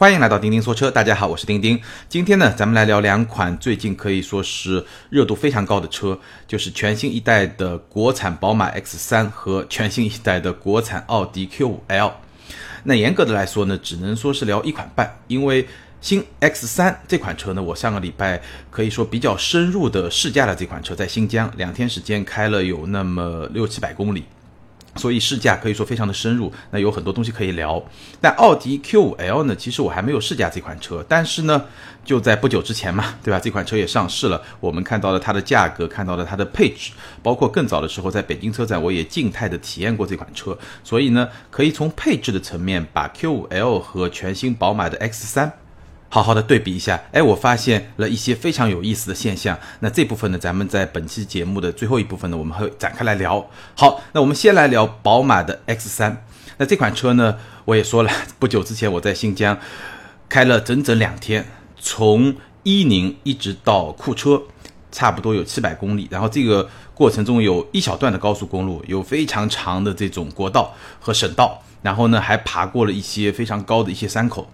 [0.00, 1.78] 欢迎来到钉钉说车，大家好，我是钉钉。
[2.08, 12.12] 今天呢，咱们来聊两款最近可以说是热度非常高的车，就是全新一代的国产宝马 X3 和全新一代的国产奥迪 Q5L。
[12.84, 15.68] 那严格的来说呢，只能说是聊一款半，因为
[16.00, 18.40] 新 X3 这款车呢，我上个礼拜
[18.70, 24.24] 可以说比较深入的试驾了这款车，在新疆两天时间开了有那么六七百公里。
[24.96, 27.82] 所以试驾可以说非常的深入，那有很多东西可以聊。
[28.20, 31.64] 但奥迪 Q5L 呢，其实我还没有试驾这款车，但是呢，
[32.04, 33.38] 就在不久之前嘛， 对吧？
[33.38, 36.92] 这款车也上市了，我们看到了它的价格，看到了它的配置，
[37.22, 45.50] 包括更早的时候在北京车展我也静态的体验过这款车，所以呢，可以从配置的层面把 Q5L 和全新宝马的 X3。
[46.12, 49.56] 好好的对比一下，哎，我发现了一些非常有意思的现象。
[49.78, 53.48] 那这部分呢，咱们在本期节目的最后一部分呢，我们会展开来聊。
[53.76, 56.16] 好，那我们先来聊宝马的 X3。
[56.58, 58.10] 那这款车呢，我也说了，
[58.40, 59.56] 不久之前我在新疆
[60.28, 61.46] 开了整整两天，
[61.80, 64.42] 从伊宁一直到库车，
[64.90, 66.08] 差不多有七百公里。
[66.10, 74.50] 然后这个过程中有一小段的高速公路，有非常长的这种国道和省道，然后呢还爬过了一些非常高的一些山口。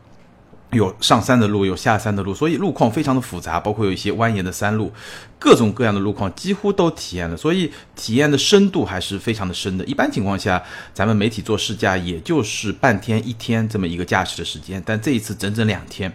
[0.76, 4.92] 有上山的路，有下山的路，所以路况非常的复杂，包括有一些蜿蜒的山路，
[5.38, 9.84] 各种各样的路况几乎都体验了，所以体验的深度还是非常的深的。
[9.86, 10.62] 一般情况下，
[10.94, 16.12] 咱们媒体做试驾也就是半天一天这么一个驾驶的时间，但这一次整整两天，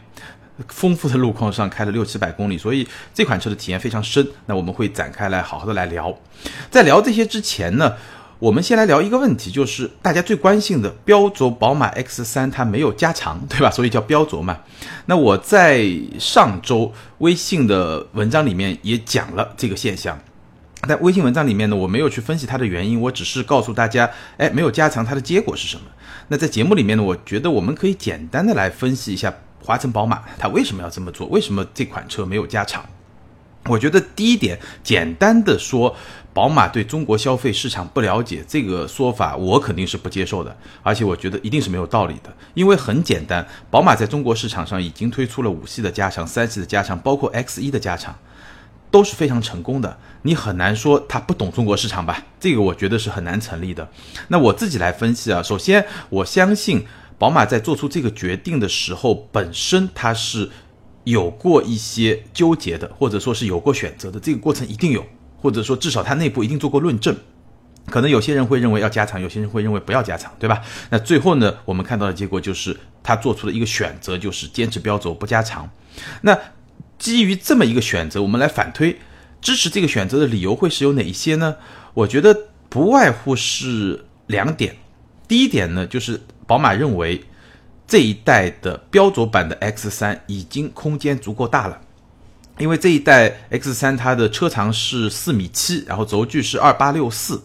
[0.70, 4.26] 丰富的路况上开了六七百公里，所以这款车的体验非常深。
[4.46, 6.16] 那我们会展开来好好的来聊，
[6.70, 7.94] 在聊这些之前呢。
[8.42, 13.70] 我们先来聊一个问题，就是大家最关心的标轴宝马 X3，它没有加长，对吧？
[13.70, 14.58] 所以叫标轴嘛。
[15.06, 20.20] 那我在上周微信的文章里面也讲了这个现象，
[20.88, 25.84] 在微信文章里面呢，我没有去分析它的原因，我只是告诉大家，哎，没有加长它的结果是什么？
[26.30, 29.32] 那在节目里面呢，我觉得我们可以简单的来分析一下
[29.64, 32.84] 华晨宝马它为什么要这么做，为什么这款车没有加长？
[33.66, 35.96] 我觉得第一点，简单的说。
[36.34, 42.34] 宝马对中国消费市场不了解这个说法，我肯定是不接受的，而且我觉得一定是没有道理的。
[42.54, 48.18] 因为很简单，宝马在中国市场上已经推出了五系的加长、三系的加长，包括 X 一的加长，
[48.90, 49.98] 都是非常成功的。
[50.22, 52.24] 你很难说它不懂中国市场吧？
[52.40, 53.90] 这个我觉得是很难成立的。
[54.30, 56.86] 那我自己来分析啊，首先我相信
[57.18, 60.50] 宝马在做出这个决定的时候，本身它是
[61.04, 65.06] 有过一些纠结的，或者说是有过选择的，这个过程一定有。
[65.42, 67.16] 或者说，至少它内部一定做过论证，
[67.88, 70.62] 可能有些人会认为要加长，有些人会认为不要加长，对吧？
[70.90, 75.70] 那最后呢，我们看到的结果就是他做出了一个选择，就是坚持标轴不加长。
[76.22, 76.38] 那
[77.00, 79.00] 基于这么一个选择，我们来反推，
[79.42, 81.56] 支持这个选择的理由会是有哪一些呢？
[81.96, 82.38] 我觉得
[82.70, 84.76] 不外乎是两点。
[85.28, 87.24] 第一点呢，就是宝马认为
[87.88, 91.82] 这一代的标轴版的 X3 已经空间足够大了。
[92.62, 97.42] 因为这一代 X 三它的车长是四米七，然后轴距是二八六四，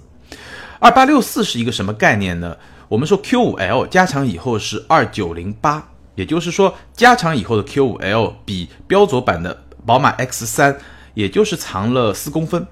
[0.78, 2.54] 二八六四是一个什么概念呢？
[2.88, 10.76] 我们说 Q 五 L 加长以后是二九零八，也就是说加长以后的 Q 五 L 比标轴版的宝马 X 三
[11.14, 12.66] 也就是长了四公分，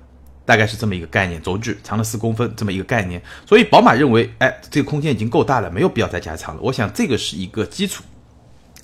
[0.44, 3.22] 大概是这么一个概念，轴距长了四公分这么一个概念。
[3.46, 6.60] 所以宝马认为，哎，这个空间已经够大了，没有必要再加长了。
[6.60, 8.04] 我想这个是一个基础。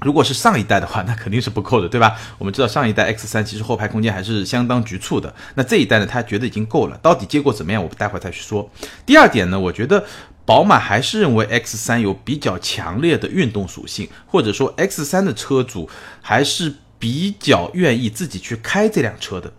[0.02, 2.16] 如果是上一代的话，那肯定是不够的，对吧？
[2.38, 5.34] 我们知道上一代 X 三其实后排空间还是相当局促的。
[5.54, 6.98] 那这一代呢，他觉得已经够了。
[7.02, 8.70] 到底结果怎么样，我们待会再去说。
[9.04, 10.02] 第二点呢，我觉得
[10.46, 15.88] 宝马还是认为 X 三有比较强烈的运动属性，或者说 X 三的车主
[16.22, 19.52] 还是比较愿意自己去开这辆车的。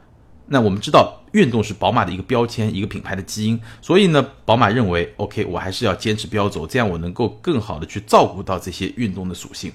[0.48, 9.72] 那我们知道运动是宝马的一个标签，一个品牌的基因，所以呢，宝马认为 OK，我还是要坚持标轴，这样我能够更好的去照顾到这些运动的属性。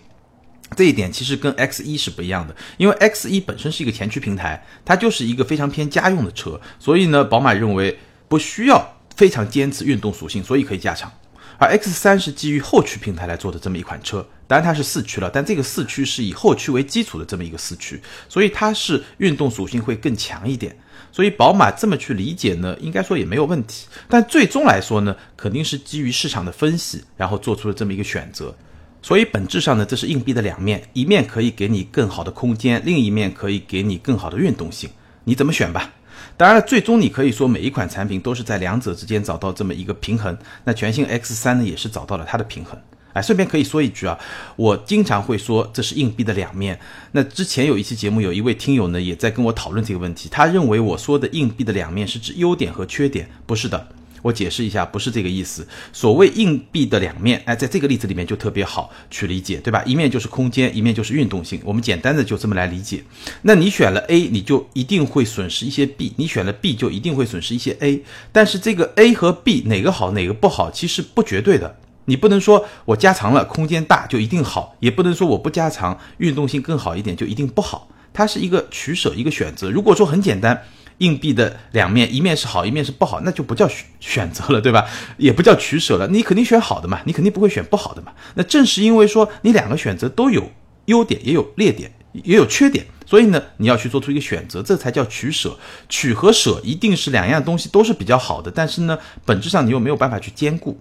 [0.74, 11.12] 这一点其实跟 X 一是不一样的，因为 X 一本身是一个前驱平台，它就是一个非常偏家用的车，所以呢，宝马认为不需要非常坚持运动属性，所以可以加长。
[11.58, 20.76] 而 X 三是基于后驱平台来做的这么一款车，当然它是四驱了，但这个四驱是以后驱为基础的这么一个四驱，所以它是运动属性会更强一点。
[21.12, 23.86] 所以宝马这么去理解呢，应该说也没有问题。
[24.06, 28.54] 但最终来说呢，肯定是基于市场的分析，然后做出了这么一个选择。
[29.02, 34.90] 所以本质上呢，这是硬币的两面，一面可以给你更好的空间，另一面可以给你更好的运动性，
[35.24, 35.92] 你怎么选吧？
[36.36, 40.36] 当然了，最终你可以说每一款产品都是在两者之间找到这么一个平衡。
[40.64, 42.78] 那全新 X 三呢，也是找到了它的平衡。
[43.12, 44.18] 哎，顺便可以说一句啊，
[44.56, 46.78] 我经常会说这是硬币的两面。
[47.12, 53.88] 那之前有一期节目，有一位听友呢也在跟我讨论这个问题，他认为我说的硬币的两面是指优点和缺点，不是的。
[54.26, 55.66] 我解释一下，不是这个意思。
[55.92, 59.80] 所谓硬币的两面，哎，在这个例子里面就特别好去理解，对吧？
[59.86, 61.60] 一面就是空间，一面就是运动性。
[61.64, 63.04] 我们简单的就这么来理解。
[63.42, 68.02] 那你选了 A，你就一定会损失一些 B；你选了 B，就一定会损失一些 A。
[68.32, 71.76] 但是这个 A 和 B 哪个好，哪个不好，其实不绝对的。
[72.06, 77.88] 你不能说我加长了空间大就一定好，也不能说我不加长运动性更好一点就一定不好。
[78.12, 79.70] 它是一个取舍，一个选择。
[79.70, 80.64] 如果说很简单。
[80.98, 83.68] 硬币的两面，一面是好，一面是不好，那就不叫
[84.00, 84.86] 选择了，对吧？
[85.18, 86.08] 也不叫取舍了。
[86.08, 88.12] 你肯定选好的嘛，你肯定不会选不好的嘛。
[88.34, 90.50] 那正是因为说你两个选择都有
[90.86, 95.58] 优点，也有劣点，也有缺点，所以呢，你要去做出一个选择，这才叫取舍。
[95.88, 100.80] 取和舍一定是两样东西都是比较好的，但是呢，本质上你又没有办法去兼顾。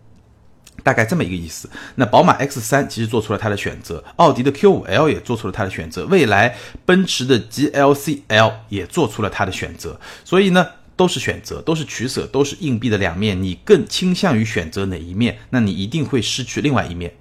[0.85, 1.67] 大概这么一个意思。
[1.95, 6.55] 那宝马 X 三其实做出了它的选择，奥迪的 Q 五 L 也做出了它的选择，未来
[6.85, 9.99] 奔驰的 GLC L 也做出了它的选择。
[10.23, 13.41] 所以呢，都是选择，都是取舍，都是硬币的两面。
[13.41, 17.15] 你更倾向于选择哪一面，那你一定会失去另外一面。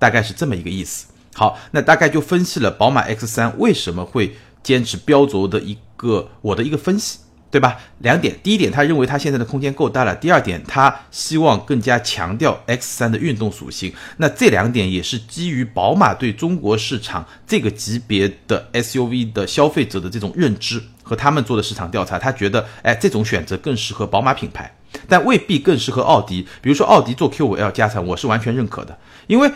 [0.00, 1.06] 大概是这么一个意思。
[1.34, 7.20] 好，那大概就分析了宝马 X 三为什么会坚持标轴的一个我的一个分析。
[7.54, 7.78] 对吧？
[8.00, 13.94] 两点，第一点，他认为他现在的空间够大了；第二点，他希望更加强调 X 三的运动属性。
[14.16, 24.74] 那这两点也是基于宝马对中国市场这个级别的 SUV 的消费者的这种认知和他们做的市场调查，他觉得，哎，这种选择更适合宝马品牌，
[25.08, 26.44] 但未必更适合奥迪。
[26.60, 28.98] 比如说，奥迪做 Q5L 加长，我是完全认可的，
[29.28, 29.48] 因为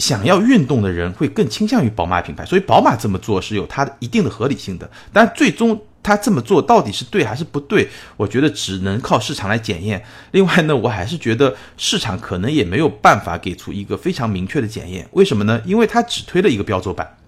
[0.00, 4.90] 想要运动的人会更倾向于宝马品牌，所以宝马这么做是有它的一定的合理性的。
[5.12, 5.80] 但最终。
[6.02, 7.86] 他这么做到底是对还是不对？
[8.16, 10.02] 我觉得只能靠市场来检验。
[10.30, 15.06] 另外呢，我还是觉得市场可能也没有办法给出一个非常明确的检验。
[15.12, 15.60] 为什么呢？
[15.66, 17.18] 因为它只推了一个标轴版，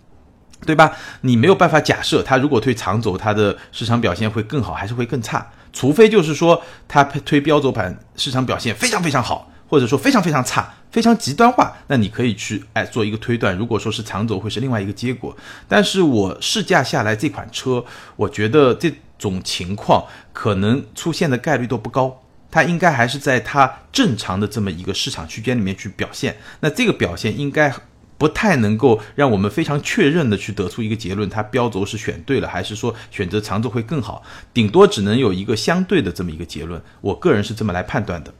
[0.64, 0.96] 对吧？
[1.20, 5.46] 你没有办法假设它如果推长轴，它的市场表现会更好还是会更差？
[5.74, 9.51] 除非就是说它推标轴版市场表现非常非常好。
[9.72, 13.56] 或者说非常非常差，非常极端化，那你可以去哎做一个推断。
[13.56, 15.34] 如果说是长轴，会是另外一个结果。
[15.66, 17.82] 但是我试驾下来这款车，
[18.16, 20.04] 我觉得这种情况
[20.34, 22.22] 可能出现的概率都不高。
[22.50, 26.36] 它应该还是在它正常的这么一个市场区间里面去表现。
[26.60, 27.74] 那这个表现应该
[28.18, 34.22] 不太能够让我们非常确认的去得出一个结论，它标轴是选对了，还是说选择长轴会更好？
[34.52, 36.78] 顶多只能有一个相对的这么一个结论。
[37.00, 38.34] 我个人是这么来判断的。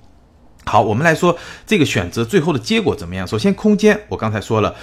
[0.65, 1.37] 好，我们来说
[1.67, 3.27] 这个选择最后的结果怎么样？
[3.27, 4.75] 首先，空间我刚才说了，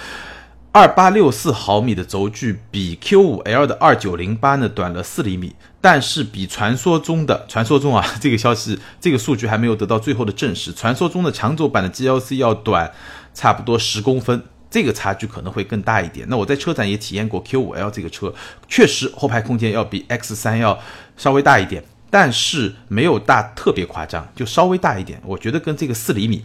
[0.72, 12.92] 二八六四毫米的轴距比 Q 五 L 的二九零八呢短了四厘米，但是比传说中的传说中啊， 这个消息这个数据还没有得到最后的证实，传说中的长轴版的 GLC 要短
[13.34, 16.26] 差不多十公分，这个差距可能会更大一点。
[16.28, 18.32] 那我在车展也体验过 Q 五 L 这个车，
[18.68, 20.78] 确实后排空间要比 X 三要
[21.16, 21.82] 稍微大一点。
[22.10, 25.22] 但是没有大特别夸张，就稍微大一点。
[25.24, 26.44] 我觉得跟这个四厘米，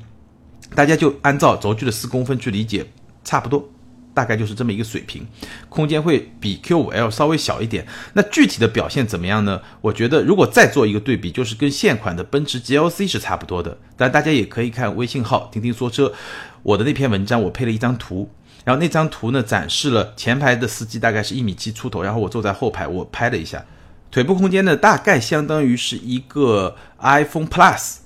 [0.75, 2.85] 大家就按照轴距的四公分去理解，
[3.23, 3.67] 差不多，
[4.13, 5.25] 大概就是这么一个水平。
[5.67, 7.87] 空间会比 Q5L 稍微小一点。
[8.13, 9.59] 那具体的表现怎么样呢？
[9.81, 13.77] 我觉得如果再做一个对比，就是跟现款的奔驰 GLC 是差不多的。
[13.97, 16.13] 但大家也可以看微信号“听听说车”，
[16.61, 18.29] 我的那篇文章我配了一张图，
[18.63, 23.65] 然后那张图呢展示了前排的司机大概是一米七出头，然后我坐在后排，我拍了一下。
[24.15, 27.97] 腿部空间呢，大概相当于是一个 iPhone Plus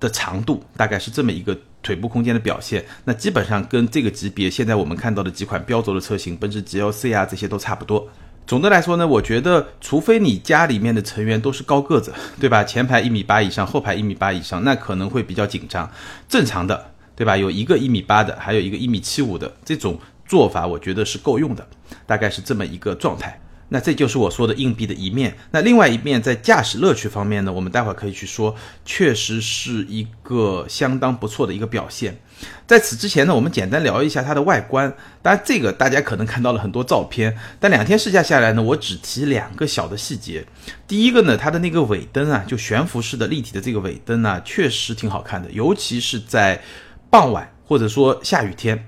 [0.00, 2.82] 的长度，大概是这么一个腿部空间的表现。
[3.04, 8.08] 那基本上跟这个级别现在我们看到的几款标轴的车型，奔驰 GLC 啊这些都差不多。
[8.46, 12.64] 总的来说呢，我觉得除非你家里面的成员都是高个子， 对吧？
[12.64, 15.92] 前排一米八以上，后排一米八以上，那可能会比较紧张。
[16.26, 17.36] 正常的，对吧？
[17.36, 21.68] 有一个一米八的，还有一个一米七五的，这种做法我觉得是够用的，
[22.06, 23.38] 大概是这么一个状态。
[23.68, 25.36] 那这就是我说的硬币的一面。
[25.50, 28.54] 那另外一面，在驾驶乐趣方面呢，我们待会儿可以去说，
[28.84, 32.18] 确实是一个相当不错的一个表现。
[32.66, 34.94] 在此之前呢，我们简单聊一下它的外观。
[35.22, 40.44] 当然，这个大家可能看到了很多照片，但两天试驾下来呢，我只提两个小的细节。
[40.86, 46.62] 第一个呢，它的那个尾灯啊，就悬浮式的立体的这个尾灯啊，确实挺好看的，尤其是在
[47.10, 48.86] 傍晚或者说下雨天。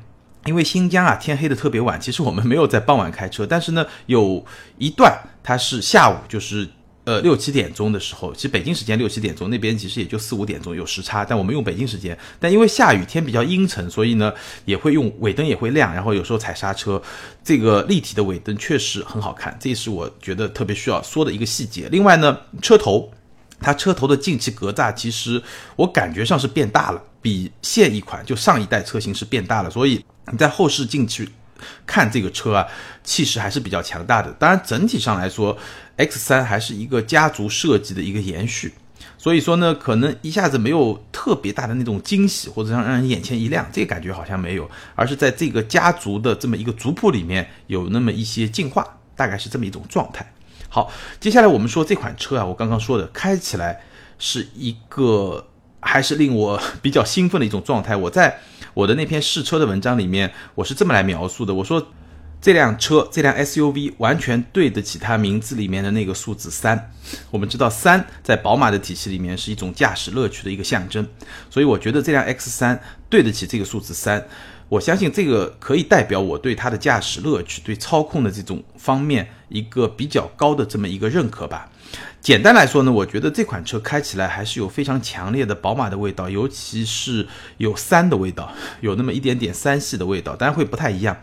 [0.49, 2.00] 因为新疆啊，天黑的特别晚。
[2.00, 4.43] 其实我们没有在傍晚开车，但是呢，有
[4.78, 6.67] 一段它是下午，就是
[7.05, 8.33] 呃六七点钟的时候。
[8.33, 11.23] 其实北京时间六七点钟，那边其实也就四五点钟，有时差。
[11.23, 14.33] 但我们用北京时间，但因为下雨天比较阴沉，所以呢
[14.64, 17.00] 也会用尾灯也会亮，然后有时候踩刹车，
[17.45, 21.88] 这个立体的尾灯确实很好看，这是我觉得特别需要说的一个细节。
[21.93, 23.12] 另外呢，车头。
[23.61, 25.43] 它车头的进气格栅，其实
[25.75, 30.00] 我感觉上是变大了，比现一款就上一代车型是变大了，所以
[30.32, 31.28] 你在后视镜去
[31.87, 32.66] 看这个车啊，
[33.02, 34.30] 气势还是比较强大的。
[34.32, 35.56] 当然整体上来说
[35.97, 38.75] ，X 三还是一个家族设计的一个延续，
[39.16, 50.32] 所以说呢，可能一下子没有特别大的那种惊喜，或者让让人眼前一亮，这个感觉好像没有，而是在这个家族的这么一个族谱里面有那么一些进化，大概是这么一种状态。
[50.68, 53.80] 好，接下来我们说这款车啊，我刚刚说的开起来
[54.18, 55.49] 是一个
[55.80, 57.97] 还是令我 比较兴奋的一种状态。
[57.97, 58.38] 我在
[58.78, 61.85] 我的那篇试车的文章里面，我是这么来描述的，我说。
[62.40, 66.92] 这辆车，这辆 SUV 完全对得起它名字里面的那个数字三。
[67.32, 71.04] 我们知道，三在宝马的体系里面是一种驾驶乐趣的一个象征，
[71.50, 74.25] 所以我觉得这辆 X 三对得起这个数字三。
[74.68, 81.68] 我相信这个可以代表我对它的驾驶乐趣、对操控的这种方面一个比较高的这么一个认可吧。
[82.21, 87.26] 简单来说呢，我觉得这款车开起来还是有非常强烈的宝马的味道，尤其是
[87.59, 91.16] 有三的味道，有那么一点点三系的味道，当然会不太一样。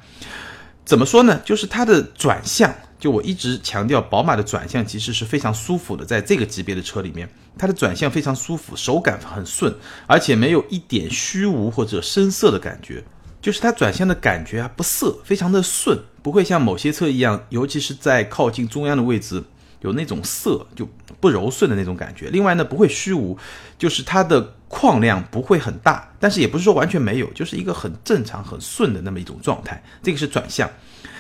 [0.85, 1.41] 怎么说呢？
[1.43, 9.75] 就是它的转向，就我一直强调，宝马的转向其实是非常舒服的，在这个级别的车里面，它的转向非常舒服，手感很顺，
[10.07, 13.03] 而且没有一点虚无或者生涩的感觉，
[13.41, 19.43] 就是它转向的感觉啊不涩，非常的顺，不会像某些车一样，尤其是在靠近中央的位置。
[19.81, 20.87] 有那种涩就
[21.19, 23.37] 不柔顺的那种感觉，另外呢不会虚无，
[23.77, 29.83] 就是它的矿量不会很大，但是也不是说完全没有，就是一个很正常很顺的那么一种状态。
[30.01, 30.69] 这个是转向，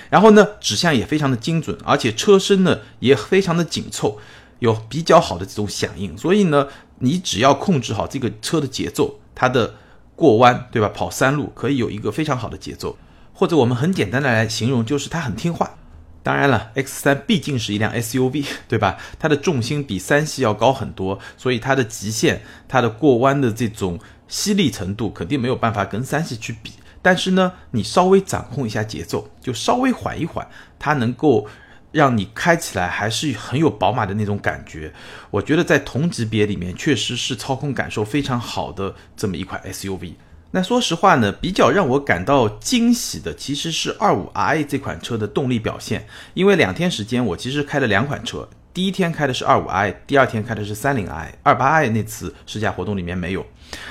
[0.09, 4.19] 然后呢指向也非常的精准，而且车身呢也非常的紧凑，
[4.59, 6.17] 有比较好的这种响应。
[6.17, 6.67] 所以呢
[6.99, 9.75] 你只要控制好这个车的节奏，它的
[10.15, 10.89] 过弯对吧？
[10.89, 12.97] 跑山路可以有一个非常好的节奏，
[13.33, 15.75] 或者我们很简单的来形容，就是它很听话。
[16.25, 18.97] 当然了，X 三毕竟是一辆 SUV， 对吧？
[19.19, 26.71] 它的重心比三系要高很多，所以它的极限、它的过弯的这种犀利程度肯定没有办法跟三系去比。
[27.03, 30.47] 但是呢，你稍微掌控一下节奏，就稍微缓一缓，
[30.79, 31.47] 它能够
[31.91, 34.91] 让你开起来还是很有宝马的那种感觉。
[35.29, 40.15] 我觉得在同级别里面，确实是操控感受非常好的这么一款 SUV。
[40.51, 48.47] 那说实话呢，比较让我感到惊喜的其实是二五 i 这款车的动力表现，因为两天时间我其实开了两款车。
[48.73, 53.45] 第一天开的是二五 i，第二天开的是三零 i，二八 i 那次试驾活动里面没有。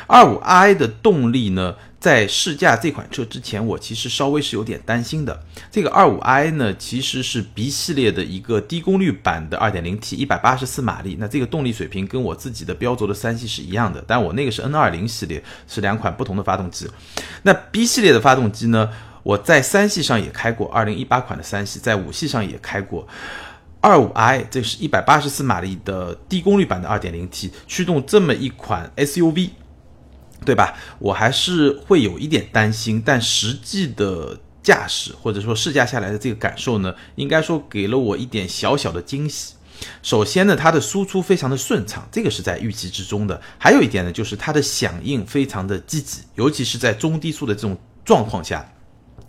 [0.06, 5.42] 二五 i 的动力呢，在试驾这款车之前，我其实稍微是有点担心的。
[5.70, 11.16] 这个二五 i 呢，其实是 B 系列的一个低功率版的二点零 T，一百八十四马力。
[11.18, 16.87] 那这个动力水平跟我自己的标轴的三系是一样的，但我那个是 N 二零系列，是两款不同的发动机。
[17.40, 18.90] 那 B 系列的发动机呢，
[19.23, 23.08] 我在三系上也开过，二零一八款的三系，在五系上也开过。
[23.80, 29.49] 二五 i 这是一百八十四马力的低功率版的二点零 T 驱动，这么一款 SUV，
[30.44, 30.74] 对吧？
[30.98, 39.54] 我还是会有一点担心，但实际的驾驶或者说试驾下来的这个感受呢，应该说给了我一点小小的惊喜。
[40.02, 43.40] 首先呢，它的输出非常的顺畅，这个是在预期之中的。
[43.58, 48.70] 还有一点呢，就是它的响应非常的积极，尤其是在中低速的这种状况下。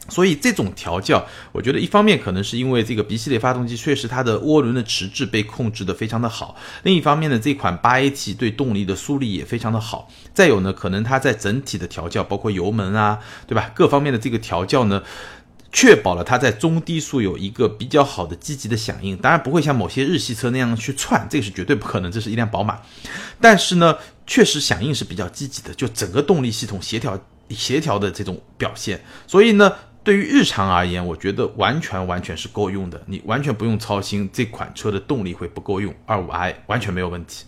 [0.08, 10.08] 所以这种调教，我觉得一方面可能是因为这个 B 系列发动机确实它的涡轮的迟滞被控制的非常的好，另一方面呢，这款八 AT 对动力的梳理也非常的好。
[10.34, 13.72] 再有呢，可能它在整体的调教，包括油门啊，对吧？
[13.74, 15.02] 各方面的这个调教呢，
[15.72, 19.18] 确保了它在中低速有一个比较好的积极的响应。
[19.18, 22.12] 当然不会像某些日系车那样去窜，这个是绝对不可能。
[22.12, 22.80] 这是一辆宝马，
[23.42, 23.98] 但是呢，
[24.28, 27.20] 确实响应是比较积极的，就整个动力系统协调
[27.50, 29.04] 协调的这种表现。
[29.26, 29.74] 所以呢。
[30.06, 35.92] 对于日常而言，我觉得完全完全是够用的，你完全不用操心这款车的动力会不够用。
[36.06, 37.44] 二五 i 完全没有问题，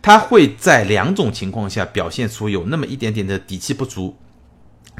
[0.00, 4.16] 它会在两种情况下表现出有那么一点点的底气不足。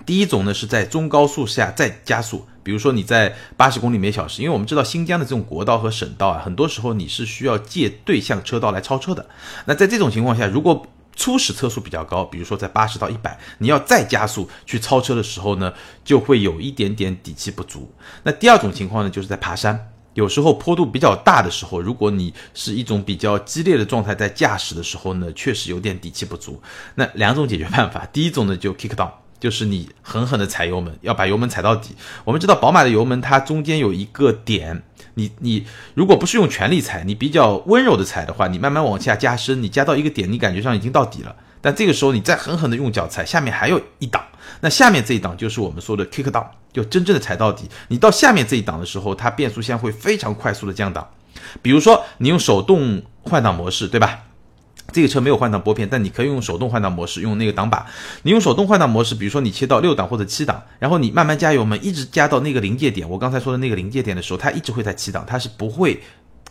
[0.04, 9.26] 第一种呢是在中高速下再加速，比如说你在八十公里每小时，因为我们知道新疆的这种国道和省道啊，很多时候你是需要借对向车道来超车的。
[9.64, 15.73] 那在这种情况下，如果初始车速比较高，比如说在八十到一百，你要再加速去超车的时候呢，
[16.04, 17.92] 就会有一点点底气不足。
[18.23, 26.61] 那第二种情况呢，就是在爬山，有时候坡度比较大的时候，如果你是一种比较激烈的状态在驾驶的时候呢，确实有点底气不足。
[26.95, 31.95] 那两种解决办法，第一种呢就 kick down，就是你狠狠的踩油门，要把油门踩到底。
[32.25, 34.83] 我们知道宝马的油门它中间有一个点。
[35.14, 41.35] 你你如果不是用全力踩，你比较温柔的踩的话，你慢慢往下加深，你加到一个点，你感觉上已经到底了。
[41.61, 44.25] 但这个时候你再狠狠的用脚踩，下面还有一档，
[44.61, 47.69] 那下面这一档就是我们说的 kick down，就真正的踩到底。
[47.88, 51.09] 你到下面这一档的时候，它变速箱会非常快速的降档。
[51.61, 54.25] 比如说你用手动换挡模式，对吧？
[54.92, 57.87] 这个车没有换挡拨片，但你可以用手动换挡模式，用那个挡把。
[58.22, 63.08] 你用手动换挡模式，比如说你切到六档或者七档，然后你慢慢加油门，一直加到那个临界点。
[63.08, 66.00] 我刚才说的那个临界点的时候，它一直会在七档，它是不会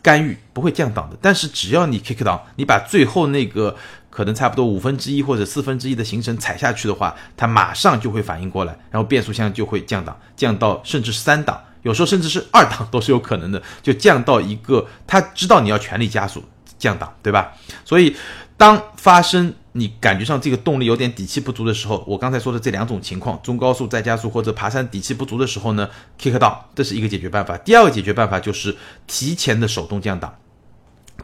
[0.01, 1.17] 干预，不会降档的。
[1.21, 3.75] 但是只要你 kick down，你把最后那个
[4.09, 16.43] 可能差不多五分之一或者四分之一的行程踩下去的话，它马上就会反应过来，然后变速箱就会降档，降到甚至三档，有时候甚至是二档都是有可能的，就降到一个他知道你要全力加速
[16.81, 17.53] 降档，对吧？
[17.85, 18.15] 所以
[18.57, 25.87] 当发生你感觉上这个动力有点底气不足的时候，我刚才说的这两种情况，中高速再加速或者爬山底气不足的时候呢
[26.19, 27.55] ，kick 到，这是一个解决办法。
[27.59, 30.35] 第二个解决办法就是提前的手动降档。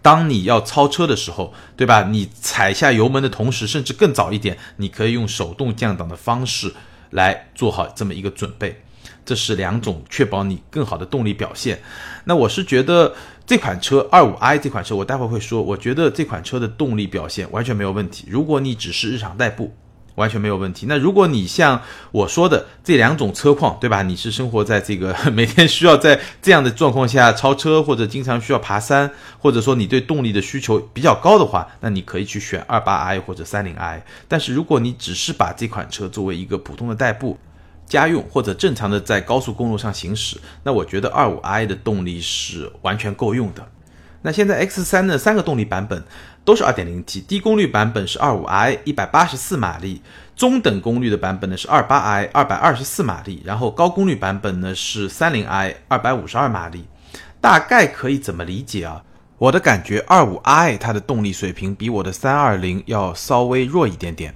[0.04, 2.04] 当你要超车的时候，对吧？
[2.04, 6.72] 你踩下油门的同时，甚至更早一点，你可以用手动降档的方式
[7.10, 8.84] 来做好这么一个准备。
[9.26, 11.82] 这是两种确保你更好的动力表现。
[12.24, 13.14] 那我是觉得
[13.48, 18.28] 这款车二五 i 这款车，我待会会说，我觉得这款车的动力表现完全没有问题。
[18.30, 19.74] 如果你只是日常代步，
[20.16, 20.86] 完全没有问题。
[20.90, 24.02] 那如果你像我说的这两种车况，对吧？
[24.02, 34.04] 你是生活在这个 每天需要在这样的状况下超车，或者经常需要爬山，或者说你对动力的需求比较高的话，那你可以去选二八 i 或者三零 i。
[34.28, 37.38] 但是如果你只是把这款车作为一个普通的代步，
[37.88, 43.66] 家用或者正常的在高速公路上行驶，那我觉得二五 i 的动力是完全够用的。
[44.22, 46.04] 那现在 X 三的三个动力版本
[46.44, 50.02] 都是二点零 T，低功率版本是二五 i 一百八十四马力，
[50.36, 56.86] 中等功率的版本呢是二八 i 二百二十四马力，然后高功率版本呢是三零 i 二百五十二马力。
[57.40, 59.04] 大概可以怎么理解啊？
[59.38, 64.36] 我的感觉二五 i 它的动力水平比我的三二零要稍微弱一点点。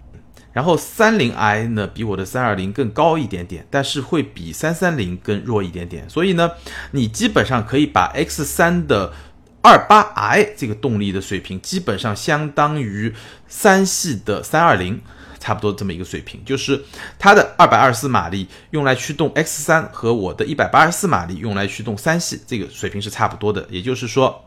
[0.53, 6.09] 然后三零 i 呢比我的三二零更高一点点，但是会比三三零更弱一点点。
[6.09, 6.51] 所以呢，
[6.91, 9.13] 你基本上可以把 X 三的
[9.61, 13.13] 二八 i 这个动力的水平，基本上相当于
[13.47, 15.01] 三系的三二零，
[15.39, 16.43] 差不多这么一个水平。
[16.43, 16.83] 就是
[17.17, 23.65] 它的二百二十四马力用来驱动 X 三和我的一百八十四马力用来驱动三系，这个水平是差不多的。
[23.69, 24.45] 也就是说。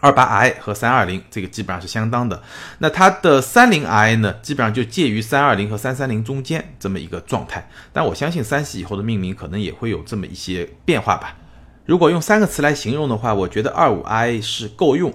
[0.00, 2.42] 二八 i 和三二零这个基本上是相当的，
[2.78, 7.68] 那它的三零 i 呢，基本上就介于三二零和三三零中间这么一个状态。
[7.92, 11.36] 但我相信三系以后的命名可能也会有这么一些变化吧。
[11.84, 15.12] 如果用三个词来形容的话，我觉得二五 i 是够用，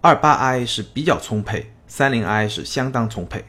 [0.00, 3.44] 二八 i 是比较充沛，三零 i 是相当充沛，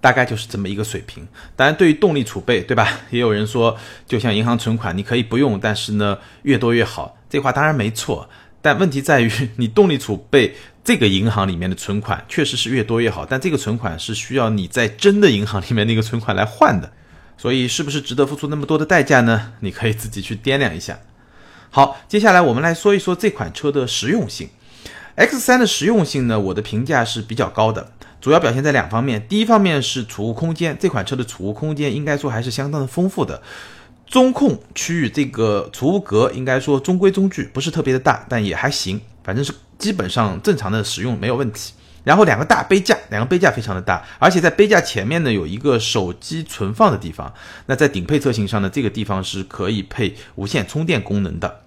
[0.00, 1.26] 大概就是这么一个水平。
[1.56, 2.88] 当然，对于动力储备，对吧？
[3.10, 7.16] 也有人说，就像银行存款，你可以不用，但是呢，越多越好。
[7.30, 8.28] 这话当然没错。
[8.68, 10.54] 但问题在于，你动力储备
[10.84, 16.92] 这个银行里面的存款确实是越多越好，但这个存款是需要你在真的银行里面那个存款来换的，
[17.38, 19.54] 所以是不是值得付出那么多的代价呢？
[19.60, 20.98] 你可以自己去掂量一下。
[21.70, 24.50] 好，接下来我们来说一说这款车的实用性。
[25.16, 29.26] X3 的实用性呢，我的评价是比较高的，主要表现在两方面。
[29.26, 33.40] 第一方面是储物空间，这款车的储物空间应该说还是相当的丰富的。
[34.08, 41.74] 中控区域这个储物格应该说中规中矩，不是特别的大，但也还行，反正是基本上正常的使用没有问题。
[42.04, 47.30] 然后两个大杯架，两个杯架非常的大，而且在杯架前面呢有一个手机存放的地方。
[47.66, 51.60] 那在顶配车型上呢，这个地方是可以配无线充电功能的。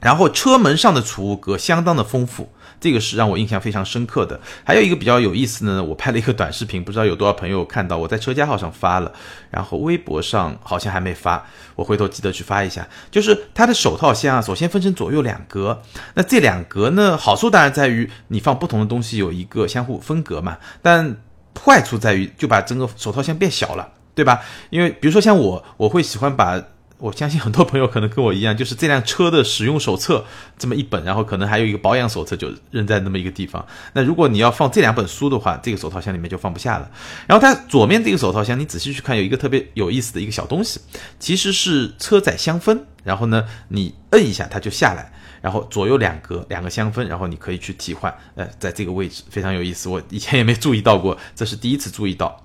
[0.00, 2.50] 然后车门上的储物格相当的丰富。
[2.80, 4.40] 这个是让我印象非常深刻的。
[4.64, 7.96] 还有一个比较有意思呢，我拍了一个短视频，不知道有多少朋友看到。
[7.96, 9.12] 我在车家号上发了，
[9.50, 12.86] 然后微博上好像还没发，我回头记得去发一下。
[13.10, 15.82] 就是它的手套箱啊，首先分成左右两格。
[16.14, 21.16] 那这两格呢，好处当然在于你放不同的东西有一个相互分隔嘛，但
[21.60, 24.40] 坏处在于就把整个手套箱变小了，对吧？
[24.70, 26.62] 因为比如说像我，我会喜欢把。
[26.98, 30.24] 我相信很多朋友可能跟我一样，就是这辆车的使用手册
[30.58, 33.64] 这么一本，然后可能还有一个保养手册，就扔在那么一个地方。
[33.92, 36.90] 那如果你要放这两本书的话，这个手套箱里面就放不下了。
[37.28, 40.80] 然后它左面这个手套箱，你仔细去看，有一个特别有意思的一个小东西，
[41.20, 42.76] 其实是车载香氛。
[43.04, 48.12] 然后呢，你摁一下它就下来，然后左右两格两个香氛，然后你可以去替换。
[48.34, 52.42] 呃，在这个位置非常有意思，我以前也没注意到过，这是第一次注意到。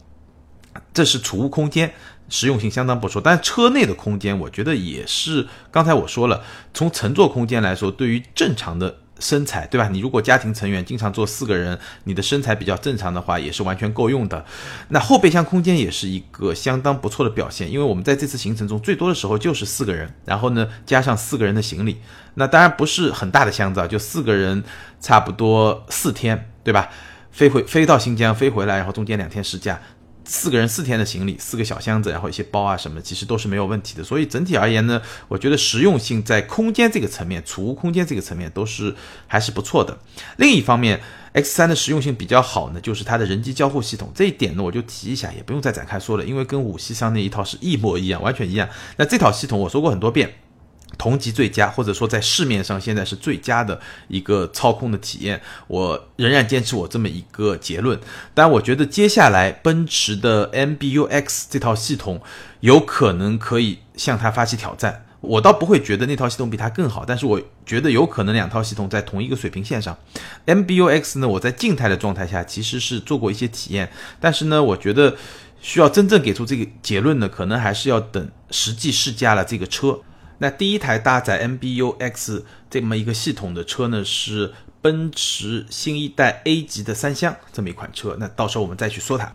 [0.94, 1.92] 这是储物空间。
[2.34, 5.48] 实用性相当不错，但车内的空间我觉得也是。
[5.70, 6.42] 刚才我说了，
[6.74, 9.88] 从乘坐空间来说，对于正常的身材，对吧？
[9.90, 14.44] 你如果家庭成员经常坐四个人，你的身材比较正常的话，也是完全够用的。
[14.90, 22.02] 那后备箱空间也是一个相当不错的表现，因为我们在这次行程中最多的时候就是四个人，然后呢加上四个人的行李，
[22.34, 24.64] 那当然不是很大的箱子啊，就四个人
[25.00, 26.90] 差不多四天，对吧？
[27.32, 29.80] 飞回飞到新疆，飞回来，然后中间两天试驾。
[30.26, 34.04] 四个人四天的行李，四个小箱子，然后一些包啊什么，其实都是没有问题的。
[34.04, 38.96] 所以整体而言呢，我觉得实用性在空间这个层面、储物空间这个层面都是
[39.28, 39.98] 还是不错的。
[40.38, 41.02] 另一方面
[41.34, 48.70] ，X3 的实用性比较好呢，就是它的人机交互系统这一点呢，我就提一下，也不用再展开说了，因为跟五系上那一套是一模一样，完全一样。
[48.98, 50.34] 那这套系统我说过很多遍。
[50.98, 58.00] 同级最佳，或者说在市面上现在是最佳的一个操控的体验，我仍然坚持我这么一个结论。
[58.34, 62.22] 但我觉得接下来奔驰的 MBUX 这套系统
[62.62, 65.06] 有可能可以向它发起挑战。
[65.22, 69.98] 我倒不会觉得那套系统比它更好，但是我觉得有可能两套系统在同一个水平线上。
[70.46, 75.16] MBUX 呢，我在静态的状态下其实是做过一些体验，但是呢，我觉得
[75.62, 80.02] 需要真正给出这个结论呢，可能还是要等实际试驾了这个车。
[80.40, 88.18] 那第一台搭载 MBUX 这么一个系统的车呢，是奔驰新一代 A 级的三厢这么一款车。
[88.20, 89.34] 那到时候我们再去说它。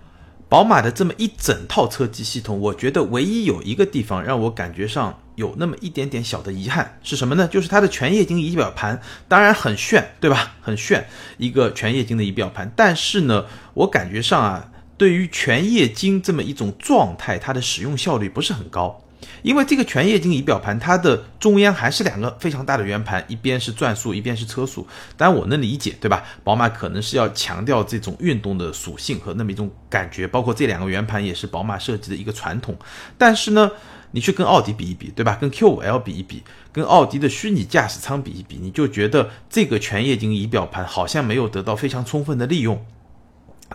[0.51, 7.47] 宝马的这么一整套车机系统，我觉得唯一有一个地方让我感觉上有那么一点点小的遗憾是什么呢？
[7.47, 10.57] 就是它的全液晶仪表盘，当然很炫，对吧？
[10.63, 11.07] 很炫，
[11.37, 12.73] 一个全液晶的仪表盘。
[12.75, 19.05] 但是呢，我感觉上啊，对于全液晶这么一种状态，它的使用效率不是很高。
[19.43, 24.87] 因为这个全液晶仪表盘，它的中央还是两个非常大的圆盘，一边是转速，一边是车速。
[25.17, 26.25] 当然我能理解，对吧？
[26.43, 32.77] 宝马可能是要强调这种运动的属性和那么一种感觉，包括这两个圆盘也是宝马设计的一个传统。
[33.17, 33.71] 但是呢，
[34.13, 35.37] 你去跟奥迪比一比，对吧？
[35.41, 42.85] 跟 Q5L 比一比，跟奥迪的虚拟驾驶舱比一比，你就觉得这个全液晶仪表盘好像没有得到非常充分的利用，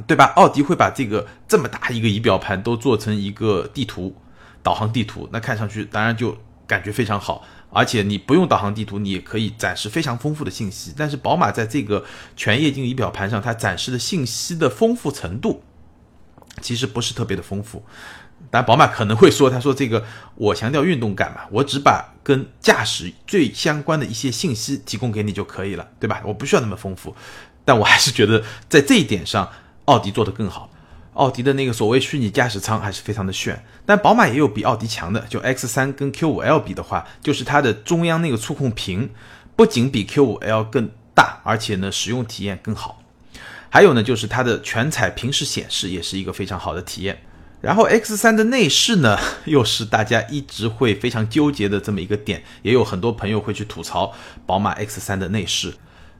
[0.07, 0.33] 对吧？
[0.35, 4.15] 奥迪会把这个这么大一个仪表盘都做成一个地图。
[4.63, 10.93] 导航地图，那看上去当然就感觉非常好，而且你不用导航地图，你也可以展示非常丰富的信息。
[10.97, 12.03] 但是宝马在这个
[12.35, 15.61] 全液晶仪表盘上，它展示的信息的丰富程度
[16.61, 17.83] 其实不是特别的丰富。
[18.49, 20.03] 但宝马可能会说，他说这个
[20.35, 26.21] 我强调运动感嘛，我只把跟驾驶最相关的一些信息提供给你就可以了，对吧？
[26.25, 27.15] 我不需要那么丰富。
[27.65, 29.49] 但我还是觉得在这一点上，
[29.85, 30.69] 奥迪做得更好。
[31.13, 39.11] 奥迪的那个所谓虚拟驾驶舱还是非常的炫，但宝马也有比奥迪强的，就 X3 跟 Q5L 比的话，就是它的中央那个触控屏
[39.55, 43.03] 不仅比 Q5L 更大，而且呢使用体验更好。
[43.69, 47.21] 还有呢就是它的全彩屏式显示也是一个非常好的体验。
[47.61, 54.13] 然后 X3 的内饰呢， 又是大家一直会非常纠结的这么一个点，也有很多朋友会去吐槽
[54.45, 55.75] 宝马 X3 的内饰。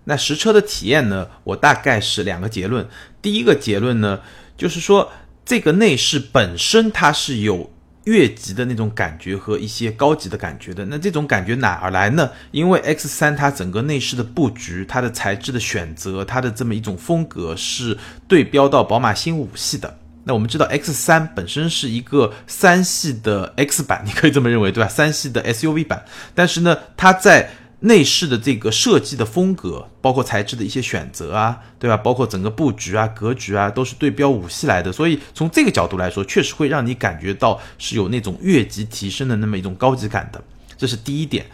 [0.06, 2.88] 那实车的体验呢，我大概是两个结论。
[3.24, 4.20] 第一个结论呢。
[4.58, 5.12] 就是说，
[5.46, 7.72] 这个内饰本身它是有
[8.06, 10.86] 越级的那种感觉和一些高级的感觉的。
[10.86, 12.30] 那这种感觉哪儿来呢？
[12.52, 20.00] 因为 X 三它整个内饰的布局、它的材质的选择、它的这么一种风格是对标到宝马新五系的。
[20.26, 24.90] 那我们知道 X 三本身是一个三系的 X 版，你可以这么认为，对吧？
[24.90, 27.50] 三系的 SUV 版，但是呢，它在
[27.86, 31.98] 内饰的这个设计的风格，包括材质的一些选择啊，对吧？
[31.98, 34.90] 包括整个布局啊、格局啊，都是对标五系来的。
[34.90, 40.42] 所以从这个角度来说，确实会让你感觉到是有那种越级提升的那么一种高级感的。
[40.78, 41.46] 这是第一点。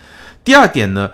[0.44, 1.10] 第二点呢，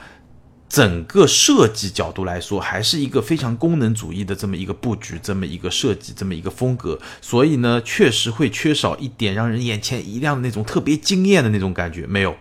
[0.68, 7.00] 整个设计角度来说，还是一个非常功能主义的这么一个布局、这么一个设计、这么一个风格。
[7.22, 12.36] 所以呢，确实会缺少一点让人眼前一亮的那种特别惊艳的那种感觉，没有。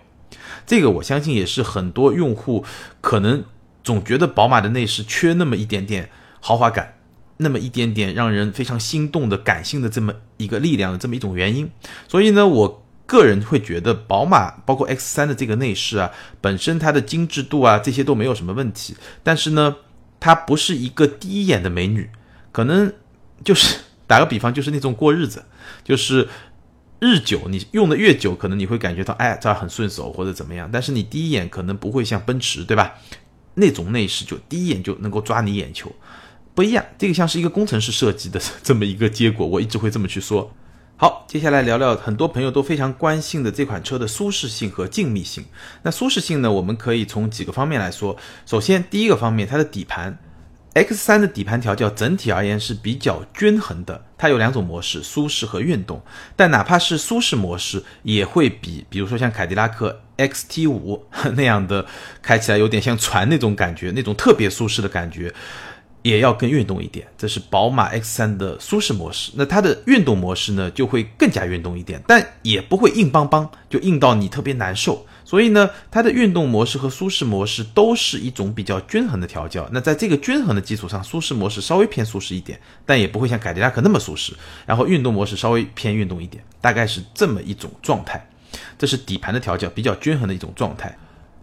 [0.67, 2.65] 这个我相信也是很多用户
[3.01, 3.45] 可能
[3.83, 6.97] 总觉得宝马的内饰缺那么一点点豪华感，
[7.37, 11.71] 那么一点点让人非常心动的感性的这么一个力量的这么一种原因。
[12.09, 18.97] 所以呢，我个人会觉得宝马包括 X 三的这个内饰啊，本身它的精致度啊这些都没有什么问题。
[19.23, 19.77] 但是呢，
[20.19, 22.09] 它不是一个第一眼的美女，
[22.53, 22.93] 可能
[23.45, 25.45] 就是打个比方，就是那种过日子，
[25.85, 26.29] 就是。
[27.01, 30.71] 日久，你用的越久，可能你会感觉到，哎，这很顺手或者怎么样。
[30.73, 32.95] 但是你第一眼可能不会像奔驰，对吧？
[33.55, 35.93] 那种内饰就第一眼就能够抓你眼球，
[36.55, 36.85] 不一样。
[36.97, 40.53] 这个像是一个工程师设计的这么一个结果，我一直会这么去说。
[40.97, 45.45] 好，接下来聊聊很多朋友都非常关心的这款车的舒适性和静谧性。
[45.83, 48.17] 那舒适性呢，我们可以从几个方面来说。
[48.47, 50.19] 首先，第一个方面，它的底盘。
[50.75, 56.03] X 三的底盘调教整体而言是比较均衡的，它有两种模式，舒适和运动。
[56.35, 61.07] 但哪怕是舒适模式，也会比，比如说像凯迪拉克 XT 五
[61.37, 61.87] 那样的
[62.21, 65.33] 开起来有点像船那种感觉，那种特别舒适的感觉，
[66.03, 67.07] 也要更运动一点。
[67.17, 69.31] 这是宝马 X 三的舒适模式。
[69.37, 75.07] 那它的运动模式呢，就会更加运动一点，但也不会硬邦邦，就硬到你特别难受。
[75.25, 79.67] 所以呢，它的运动模式和舒适模式都是一种比较均衡的调教。
[79.73, 84.35] 那在这个均衡的基础上，舒适模式稍微偏舒适一点，但也不会像凯迪拉克那么舒适。
[84.67, 88.29] 然后运动模式稍微偏运动一点，大概是这么一种状态。
[88.79, 90.97] 这是底盘的调教比较均衡的一种状态。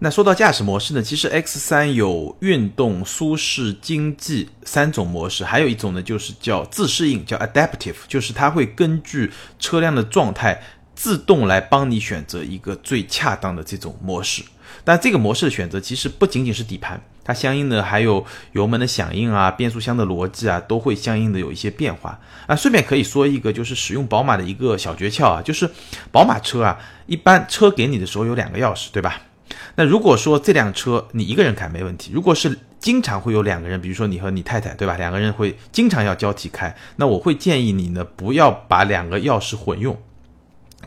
[0.04, 10.62] 那说到驾驶模式呢，其实 X 三有运动、舒适、经济三种模式，还有一种呢就是叫自适应，叫 adaptive，就是它会根据车辆的状态。
[10.96, 14.44] 自动来帮你选择一个最恰当的这种模式。
[14.84, 22.56] 但这个模式的选择其实不仅仅是底盘，它相应的还有油门的响应啊、变速箱的逻辑啊，都会相应的有一些变化啊。
[22.56, 25.70] 顺便可以说一个，就是使用宝马的一个小诀窍啊，就是
[26.12, 29.22] 宝马车啊，一般车给你的时候有两个钥匙，对吧？
[29.76, 34.96] 那如果说这辆车你一个人开没问题，如果是经常会有两个人，比如说你和你太太，对吧？
[34.98, 40.02] 两个人会经常要交替开，那我会建议你呢，不要把两个钥匙混用。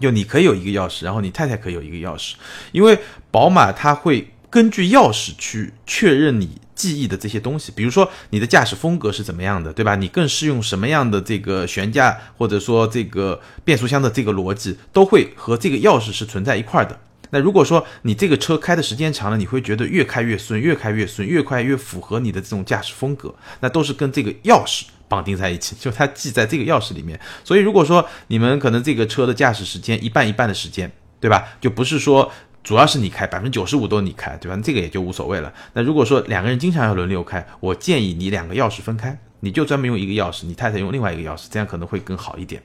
[0.00, 2.34] 就你可以有一个钥匙，然后你太太可以有一个钥匙，
[2.72, 2.98] 因为
[3.30, 9.94] 宝马它会根据钥匙去确认你记忆的这些东西，比如说你的驾驶风格是怎么样的，对吧？
[9.96, 16.98] 你更适用什么样的这个悬架，或者说这个变速箱的这个逻辑，都会和这个钥匙是存在一块的。
[17.30, 24.84] 那如果说你这个车开的时间长了，你会觉得越开越顺，越开越顺，越快越符合你的这种驾驶风格，那都是跟这个钥匙。
[25.08, 27.18] 绑定在一起，就它记在这个钥匙里面。
[27.44, 30.90] 所以如果说你们可能这个车的驾驶时间一半一半的时间，
[31.20, 31.48] 对吧？
[31.60, 32.30] 就不是说
[32.62, 34.58] 主要是你开，百分之九十五都你开，对吧？
[34.62, 35.52] 这个也就无所谓了。
[35.74, 42.62] 那如果说两个人经常要轮流开，我建议你两个钥匙分开，你就专门用一个钥匙，你太太用另外一个钥匙，这样可能会更好一点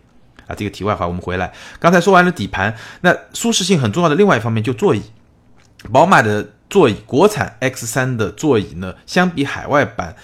[0.47, 0.55] 啊。
[0.55, 5.01] 这个题外话，我们回来，刚才说完了底盘，那舒适性很重要的另外一方面就座椅，
[5.91, 10.15] 宝马的座椅，国产 X3 的座椅呢，相比海外版。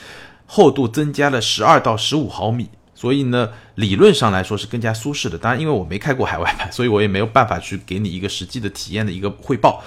[0.46, 5.38] 厚度增加了十二到十五毫米，所以呢，理论上来说是更加舒适的。
[5.38, 9.84] 当然，因为我没开过海外版， 所以我也没有办法去给你一个实际的体验的一个汇报。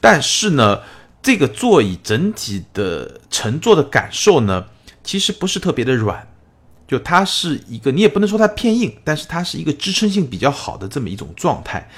[0.00, 0.80] 但是呢，
[1.22, 4.66] 这个座椅整体的乘坐的感受呢，
[5.02, 6.28] 其实不是特别的软，
[6.86, 11.88] 就它是一个，你也不能说它偏硬，但是它是一个支撑性比较好的这么一种状态。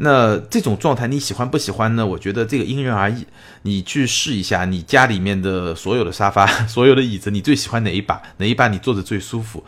[0.00, 2.06] 那这种状态你喜欢不喜欢呢？
[2.06, 3.26] 我觉得这个因人而异。
[3.62, 8.22] 你去试一下，你家里面的所有的沙发、 所有的椅子，你最喜欢哪一把？
[8.36, 9.64] 哪一把你坐着最舒服？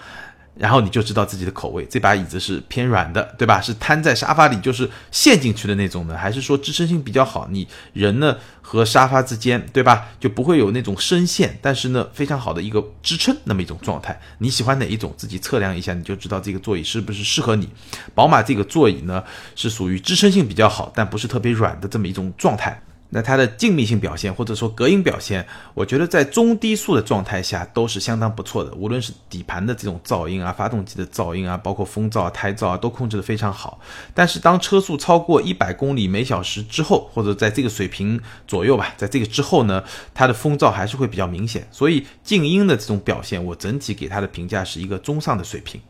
[0.57, 3.61] 然后你就知道自己的口味，这把椅子是偏软的，对吧？
[3.61, 7.49] 是瘫在沙发里就是陷进去的那种呢，还是说支撑性比较好？
[7.51, 10.09] 你人呢和沙发之间，对吧？
[10.19, 14.21] 就不会有那种深陷，但是呢非常好的一个支撑那么一种状态。
[14.39, 15.15] 你喜欢哪一种？
[15.17, 17.69] 自己测量一下，你就知道这个座椅是不是适合你。
[18.15, 22.83] 宝马这个座椅呢是属于支撑性比较好，但不是特别软的这么一种状态。
[23.11, 25.45] 那它的静谧性表现或者说隔音表现，
[25.75, 28.73] 我觉得在中低速的状态下都是相当不错的。
[28.75, 33.81] 无论是底盘的这种噪音啊，发动机的噪音啊，包括风噪、胎噪啊，都控制的非常好。
[34.15, 39.83] 但是当车速超过一百公里每小时之后，或者在这个水平左右吧，在这个之后呢，
[40.15, 41.67] 它的风噪还是会比较明显。
[41.73, 45.81] 所以静音的这种表现，我整体给它的评价是一个中上的水平。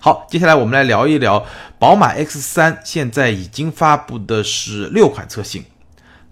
[0.00, 1.46] 好，接下来我们来聊一聊
[1.78, 5.64] 宝马 X3，现在已经发布的是六款车型。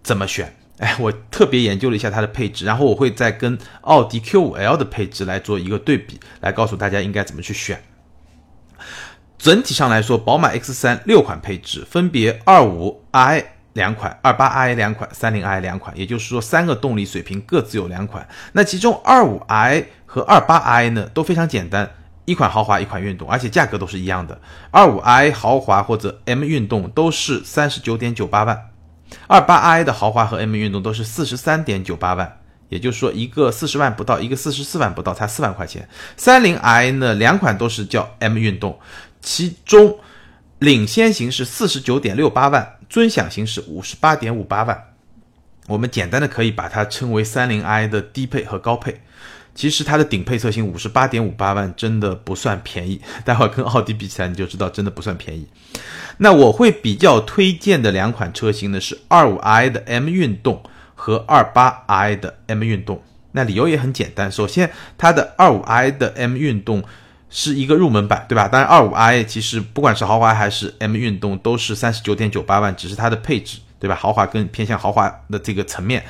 [0.05, 0.55] 怎么选？
[0.79, 7.81] 哎，我特别研究了一下它的配置，然后我会再跟奥迪 Q5L 的配置来做一个对比，来告诉大家应该怎么去选。
[9.39, 18.27] 整体上来说，宝马 X3 六款配置分别二五 i 两款，二八 i 两款，三零 i 两款，也就是说三个动力水平各自有两款。
[18.53, 21.89] 那其中二五 i 和二八 i 呢都非常简单，
[22.25, 24.41] 一款豪华，一款运动，而且价格都是一样的。
[24.73, 28.74] 二五 i 豪华或者 M 运动都是三十九点九八万。
[29.27, 35.89] 二八 i 的豪华和 M 运动都是四十三点九八万，也就是说一个四十万不到，一个四十四万不到，差四万块钱。
[36.17, 38.79] 三零 i 呢，两款都是叫 M 运动，
[39.21, 39.99] 其中
[40.59, 44.91] 领先型是四十九点六八万，尊享型是五十八点五八万。
[45.67, 49.03] 我们简单的可以把它称为三零 i 的低配和高配。
[49.55, 55.47] 其实它的顶配车型五十八点五八万真的不算便宜， 待会儿跟奥迪比起来你就知道真的不算便宜。
[56.19, 60.63] 那我会比较推荐的两款车型呢是二五 i 的 M 运动
[60.95, 63.03] 和二八 i 的 M 运动。
[63.33, 66.85] 那理由也很简单，首先它的二五 i 的 M 运动
[67.31, 68.47] 是一个入门版，对吧？
[68.47, 73.97] 当然二五 i 其实不管是豪华还是 M 运动都是三十九点九八万，只是它的配置，对吧？
[73.97, 76.05] 豪华更偏向豪华的这个层面。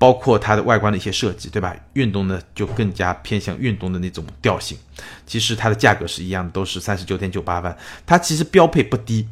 [0.00, 1.76] 包括它的外观的一些设计，对吧？
[1.92, 4.78] 运动呢就更加偏向运动的那种调性。
[5.26, 7.76] 其实它的价格是一样的，都是三十九点九八万。
[8.06, 9.28] 它其实标配不低，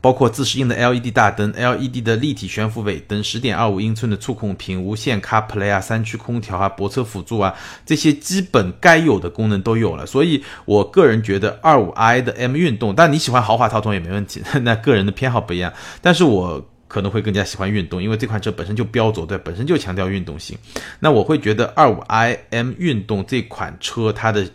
[0.00, 7.52] 包括自适应的 LED 大灯、LED 的立体悬浮尾灯、十点二五英寸的触控屏、无线 CarPlay 啊、三区空调啊、泊车辅助啊，
[7.84, 10.06] 这些基本该有的功能都有了。
[10.06, 15.72] 所以我个人觉得二五 i 的 M 运动，但你喜欢豪华套装也没问题， 那个人的偏好不一样。
[16.00, 16.68] 但是我。
[16.92, 20.58] 可能会更加喜欢运动，因为这款车本身就标轴，对，本身就强调运动性。
[21.00, 24.46] 那我会觉得二五 i M 运动这款车它的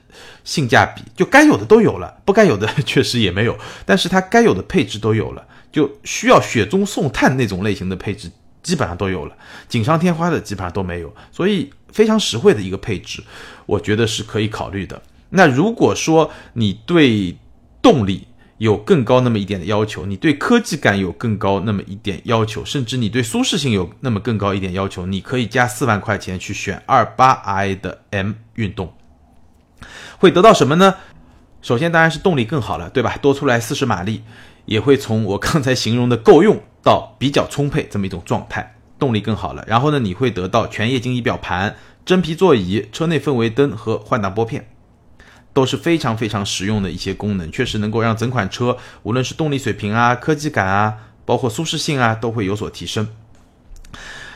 [0.44, 9.36] 性价比就该有的都有了，不该有的 确实也没有，但是它该有的配置都有了，就需要雪中送炭那种类型的配置基本上都有了，
[9.68, 13.24] 锦上添花的基本上都没有，所以非常实惠的一个配置，
[13.66, 15.02] 我觉得是可以考虑的。
[15.32, 17.36] 那如果说你对
[17.82, 28.94] 动力，有更高那么一点的要求，你对科技感有更高那么一点要求，甚至你对舒适性有那么更高一点要求，你可以加四万块钱去选二八 i 的 M 运动，
[30.18, 30.96] 会得到什么呢？
[31.62, 33.18] 首先当然是动力更好了，对吧？
[33.22, 34.24] 多出来四十马力，
[34.66, 39.64] 也会从我刚才形容的够用到比较充沛这么一种状态，动力更好了。
[39.68, 44.68] 然后呢，你会得到全液晶仪表盘、真皮座椅、车内氛围灯和换挡拨片。
[45.58, 50.94] 都是非常非常实用的一些功能，确实能够让整款车无论是动力水平啊、科技感啊，
[51.26, 53.08] 包括舒适性啊，都会有所提升。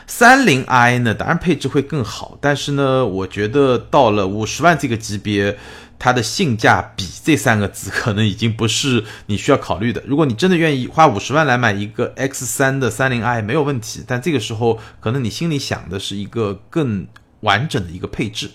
[0.04, 5.56] 三零 i 呢，当然配置会更好，但是呢，我觉得到了五十万这个级别，
[5.96, 10.02] 它的性价比这三个字可能已经不是你需要考虑的。
[10.04, 17.06] 如果你真的愿意花五十万来买一个 X 三的三零 i，没有问题，但这个时候可能你心里想的是一个更
[17.42, 18.50] 完整的一个配置。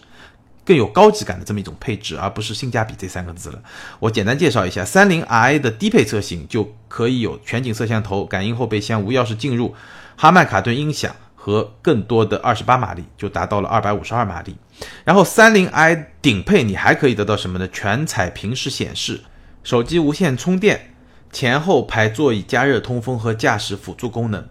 [0.67, 3.59] 更有高级感的这么一种配置，而不是性价比这三个字了。
[3.99, 9.73] 我简单介绍一下，三菱 i 的低配车型就可以有全景摄像头、感应后备箱、无钥匙进入、
[10.17, 14.57] 哈曼卡顿音响和更多的二十八马力，就达到了二百五十二马力。
[15.05, 17.65] 然后三菱 i 顶配你还可以得到什么呢？
[17.69, 19.21] 全彩平时显示、
[19.63, 20.93] 手机无线充电、
[21.31, 24.45] 前后排座椅加热通风和驾驶辅助功能，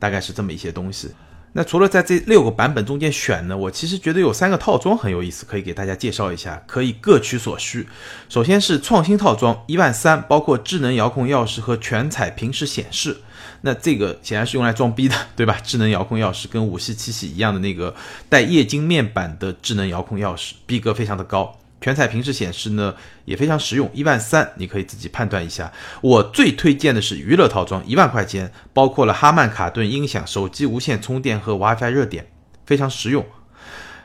[0.00, 1.12] 大概是这么一些东西。
[1.52, 7.88] 那除了在这六个版本中间选呢，我其实觉得有三个套装很有意思，可以给大家介绍一下，可以各取所需。
[8.28, 13.18] 首先是创新套装，一万三，包括智能遥控钥匙和全彩平时显示。
[13.62, 15.58] 那这个显然是用来装逼的，对吧？
[15.62, 17.94] 智能遥控钥匙跟五系、七系一样的那个
[18.28, 21.59] 带液晶面板的智能遥控钥匙，逼格非常的高。
[21.80, 25.72] 全彩屏式显示呢也非常实用，一万三，你可以自己判断一下。
[26.02, 32.30] 我最推荐的是娱乐套装，一万块钱，包括了哈曼卡顿音响、手机无线充电和 WiFi 热点，
[32.66, 33.24] 非常实用。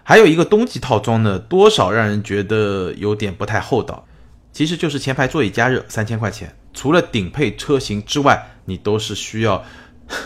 [0.03, 4.05] 还有一个冬季套装呢，多少让人觉得有点不太厚道，
[4.53, 6.55] 其实就是前排座椅加热，三千块钱。
[6.73, 9.63] 除了顶配车型之外，你都是需要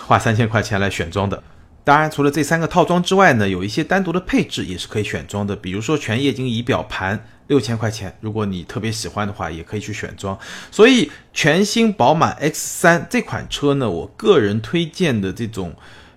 [0.05, 1.41] 花三千块钱来选装的。
[1.89, 7.25] 当然，除了这三个套装之外呢，有一些单独的配置也是可以选装的，比如说全液晶仪表盘。
[7.47, 10.37] 六千块钱，如果你特别喜欢的话，也可以去选装。
[10.69, 15.73] 所以，全新宝马 X3 这款车呢，我个人推荐的这种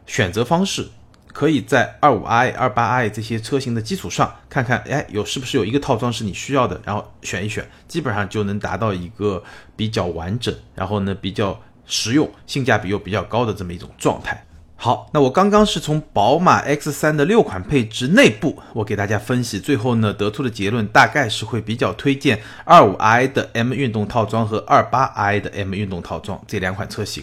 [0.07, 0.91] 选择方式，
[1.29, 9.43] 可以在 25i、28i 这些车型的基础上，看看，哎，有是不是有一个套装是你需要的，然后选一选，基本上就能达到一个
[9.75, 14.45] 比较完整，然后呢比较实用、性价比又比较高的这么一种状态。
[14.85, 27.23] 好，那我刚刚是从宝马 X3 的六款配置内部，我给大家分析，最后呢得出的结论大概是会比较推荐 25i 的 M 运动套装和 28i 的 M 运动套装这两款车型。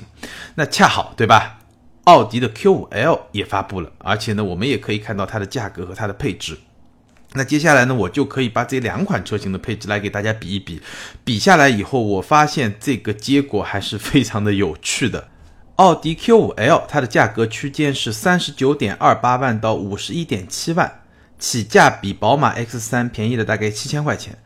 [0.55, 1.59] 那恰好对吧？
[2.05, 6.57] 奥迪的 Q5L 也发布了，而且呢我们也可以看到它的价格和它的配置。
[7.33, 10.81] 那接下来呢我就可以把这两款车型的配置来给大家比一比，
[11.25, 15.27] 比下来以后，我发现这个结果还是非常的有趣的。
[15.79, 21.03] 奥迪 Q5L 它的价格区间是三十九点二八万到五十一点七万，
[21.39, 24.37] 起价比宝马 X3 便宜了大概七千块钱，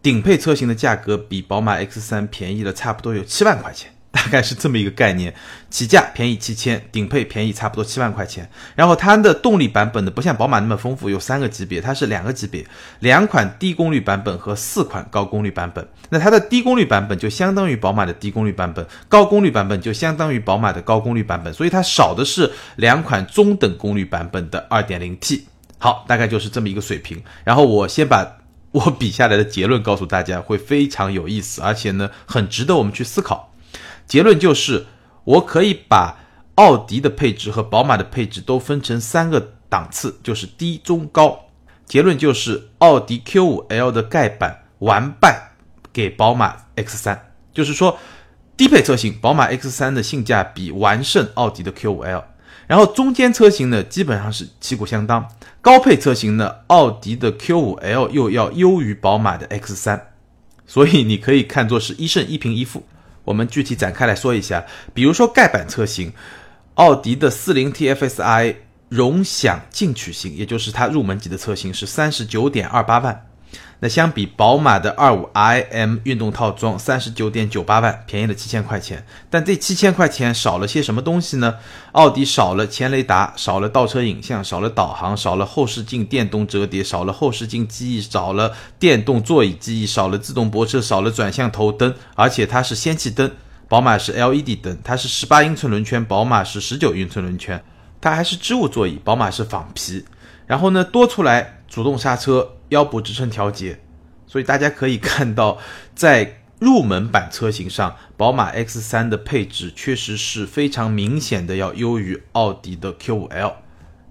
[0.00, 3.93] 顶配车型的价格比宝马 X3 便宜了差不多有七万块钱。
[4.14, 5.34] 大概是这么一个概念，
[5.70, 8.48] 起价便宜七千，顶配便宜差不多七万块钱。
[8.76, 12.64] 然后它的动力版本呢，不像宝马那么丰富，有三个级别，它是两个级别，
[13.00, 15.84] 两款低功率版本和四款高功率版本。
[16.10, 25.42] 那它的低功率版本就相当于宝马的低功率版本，高功率版本就相当于宝马的高功率版本，所以它少的是两款中等功率版本的 2.0T。
[25.78, 27.20] 好，大概就是这么一个水平。
[27.42, 28.38] 然后我先把
[28.70, 33.50] 我比下来的结论告诉大家，会非常有意思，而且呢，很值得我们去思考。
[34.06, 34.86] 结论就是，
[35.24, 36.16] 我可以把
[36.56, 41.40] 奥迪的配置和宝马的配置都分成三个档次，就是低、中、高。
[41.86, 45.52] 结论就是，奥迪 Q5L 的盖板完败
[45.92, 47.18] 给宝马 X3，
[47.52, 47.98] 就是说，
[48.56, 52.24] 低配车型宝马 X3 的性价比完胜奥迪的 Q5L，
[52.66, 55.28] 然后中间车型呢基本上是旗鼓相当，
[55.60, 60.00] 高配车型呢奥迪的 Q5L 又要优于宝马的 X3，
[60.66, 62.86] 所以你可以看作是一胜一平一负。
[63.24, 66.12] 我们具体展开来说一下，比如说盖板车型，
[66.74, 68.56] 奥迪的四零 TFSI
[68.88, 73.26] 荣享进取型，也就是它入门级的车型是三十九点二八万。
[73.80, 79.04] 那相比宝马的二五 iM 运动套装三十九点九八万，便宜了七千块钱。
[79.28, 81.56] 但这七千块钱少了些什么东西呢？
[81.92, 93.30] 奥迪少了前雷达，少了倒车影像，少了导航，少了后视镜电动折叠，少了后视镜记忆，少了电动座椅记忆，少了自动泊车，少了转向头灯，而且它是氙气灯，
[93.68, 97.62] 宝马是 LED 灯，它是十八英寸轮圈，宝马是十九英寸轮圈，
[98.00, 100.04] 它还是织物座椅，宝马是仿皮。
[100.46, 102.52] 然后呢，多出来主动刹车。
[102.70, 103.78] 腰部支撑调节，
[104.26, 105.58] 所以大家可以看到，
[105.94, 113.52] 在入门版车型上，宝马 X3 的配置确实是非常明显的要优于奥迪的 Q5L。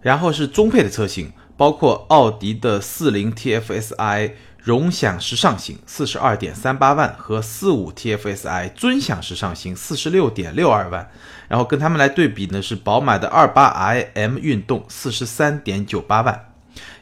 [0.01, 4.31] 然后是中配的车型，包括奥迪的40 TFSI
[4.63, 11.11] 荣享时尚型四十二点三八万和四五 TFSI 尊享时尚型四十六点六二万。
[11.49, 16.49] 然后跟他们来对比呢，是宝马的二八 iM 运动四十三点九八万。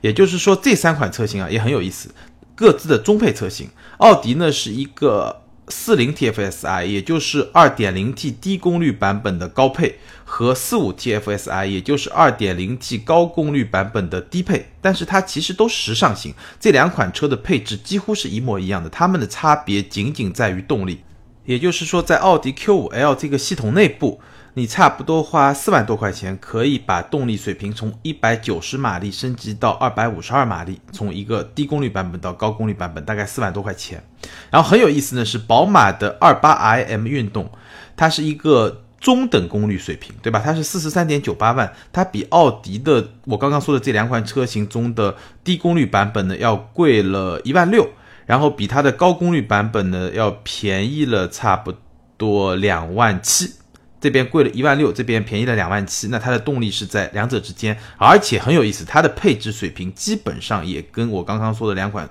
[0.01, 2.13] 也就是说，这三款车型啊也很有意思，
[2.55, 3.69] 各自的中配车型。
[3.97, 14.67] 奥迪呢是一个四零 TFSI，也就是二点零 T 低功率版本的高配，和四五 TFSI，也就是二点零 T 高功率版本的低配。
[14.81, 21.01] 但是它其实都是时尚型，这两款车的配置几乎是一模一样的，它们的差别仅仅在于动力。
[21.45, 24.19] 也就是说，在奥迪 Q5L 这个系统内部。
[24.53, 34.03] 你差不多花四万多块钱，可以把动力水平从一百九十马力升级到二百五十二马力，从一个低功率版本到高功率版本，大概四万多块钱。
[34.49, 37.49] 然后很有意思呢，是宝马的二八 iM 运动，
[37.95, 40.41] 它是一个中等功率水平，对吧？
[40.43, 45.15] 它是四十三点九八万，它比奥迪的我刚刚说的这两款车型中的
[45.45, 47.89] 低功率版本呢要贵了一万六，
[48.25, 51.73] 然后比它的高功率版本呢要便宜了差不
[52.17, 53.53] 多两万七。
[53.99, 62.09] 这边贵了一万六，这边便宜了两万七，那它的动力是在两者之间，而且很有意思，它的配置水平基本上也跟我刚刚说的两款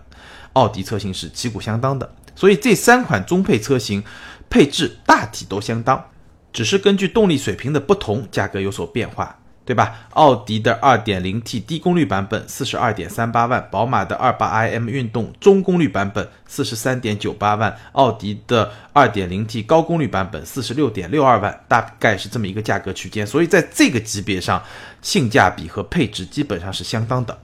[0.53, 4.05] 奥迪车型是旗鼓相当的，所以这三款中配车型
[4.49, 6.05] 配置大体都相当，
[6.53, 9.40] 只是根据动力水平的不同，价格有所变化。
[9.71, 10.09] 对吧？
[10.15, 23.25] 奥迪的 2.0T 低功率版本42.38万，宝马的 28iM 运动中功率版本43.98万，奥迪的 2.0T 高功率版本46.62万，大概是这么一个价格区间。
[23.25, 24.61] 所以在这个级别上，
[25.03, 27.39] 性价比和配置基本上是相当的。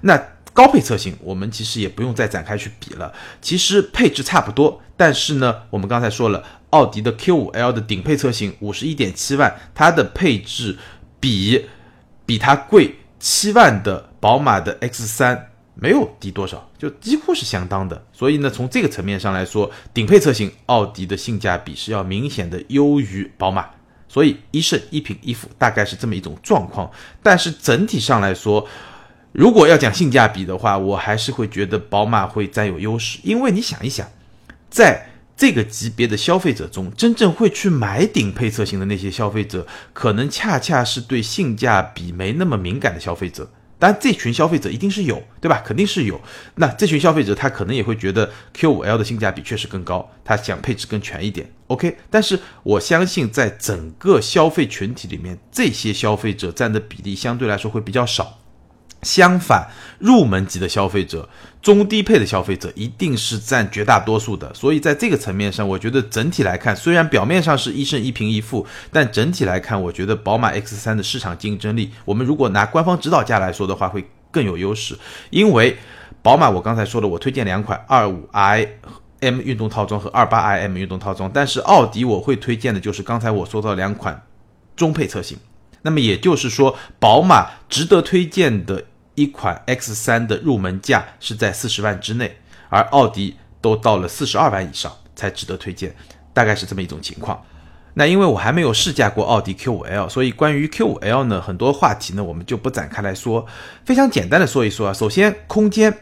[0.00, 0.18] 那
[0.54, 4.80] 高配车型，我们其实也不用再展开去比了，其实配置差不多。
[4.96, 10.78] 但是呢，我们刚才说了，奥迪的 Q5L 的顶配车型51.7万，它的配置。
[11.20, 11.66] 比
[12.26, 18.02] 比它贵七万的宝马的 X 三没有低多少，就几乎是相当的。
[18.12, 23.66] 所以呢，从这个层面上来说，顶配车型奥迪的性价比是要明显的优于宝马。
[24.08, 26.90] 所以一胜一平一负，大概是这么一种状况。
[27.22, 28.66] 但是整体上来说，
[29.32, 33.20] 如果要讲性价比的话，我还是会觉得宝马会占有优势。
[33.22, 34.08] 因为你想一想，
[34.68, 35.09] 在
[35.40, 43.50] 这个级别的消费者中，真正会去买顶配车型的那些消费者，可能恰恰是对性价比没那么敏感的消费者。
[43.78, 45.62] 当然，这群消费者一定是有，对吧？
[45.64, 46.20] 肯定是有。
[46.56, 51.50] 那这群消费者，他可能也会觉得 Q5L 的性价比确实更高，他想配置更全一点。
[51.68, 58.36] OK，但是我相信，在整个消费群体里面，这些消费者占的比例相对来说会比较少。
[59.00, 61.30] 相反，入门级的消费者、
[61.62, 64.50] 中低配的消费者一定是占绝大多数的。
[64.54, 74.98] 所以在这个层面上，我觉得整体来看，虽然表面上是一胜一平一负，但整体来看，我觉得宝马 X3 的市场竞争力，我们如果拿官方指导价来说的话，会更有优势。
[75.28, 75.76] 因为
[76.22, 84.22] 宝马，我刚才说了，我推荐两款二五 iM 运动套装和二八 iM 运动套装，但是奥迪我会推荐的就是刚才我说到两款
[84.74, 85.36] 中配车型。
[85.82, 88.84] 那么也就是说，宝马值得推荐的。
[89.14, 92.38] 一款 X 三的入门价是在四十万之内，
[92.68, 95.94] 而奥迪都到了四十二万以上才值得推荐，
[96.32, 97.42] 大概是这么一种情况。
[97.94, 103.46] 那因为我还没有试驾过奥迪 Q 五 L，所以关于 Q 五 L 呢，很多话题呢我们就不展开来说，
[103.84, 104.92] 非常简单的说一说啊。
[104.92, 105.92] 首先，空间。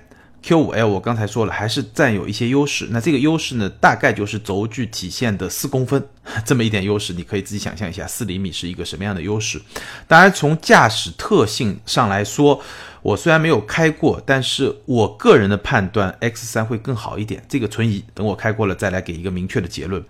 [0.42, 2.86] Q5L 我刚才说了，还是占有一些优势。
[2.90, 6.02] 那这个优势呢，大概就是轴距体现的四公分
[6.46, 9.60] 这么一点优势，你可以自己想象一下，四厘米是一个什么样的优势。
[10.06, 12.62] 当然，从驾驶特性上来说，
[13.02, 17.44] 我虽然没有开过，但是我个人的判断，X3 会更好一点。
[17.48, 20.02] 这个存疑，等我开过了再来给一个明确的结论。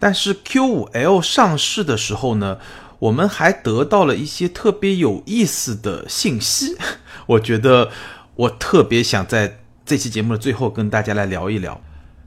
[0.00, 2.58] 但是 Q5L 上市的时候呢，
[2.98, 6.76] 我们还得到了一些特别有意思的信息，
[7.26, 7.90] 我觉得
[8.34, 9.60] 我特别想在。
[9.86, 11.78] 这期节目的最后，跟大家来聊一聊。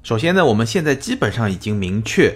[0.04, 2.36] 首先呢，我们现在基本上已经明确，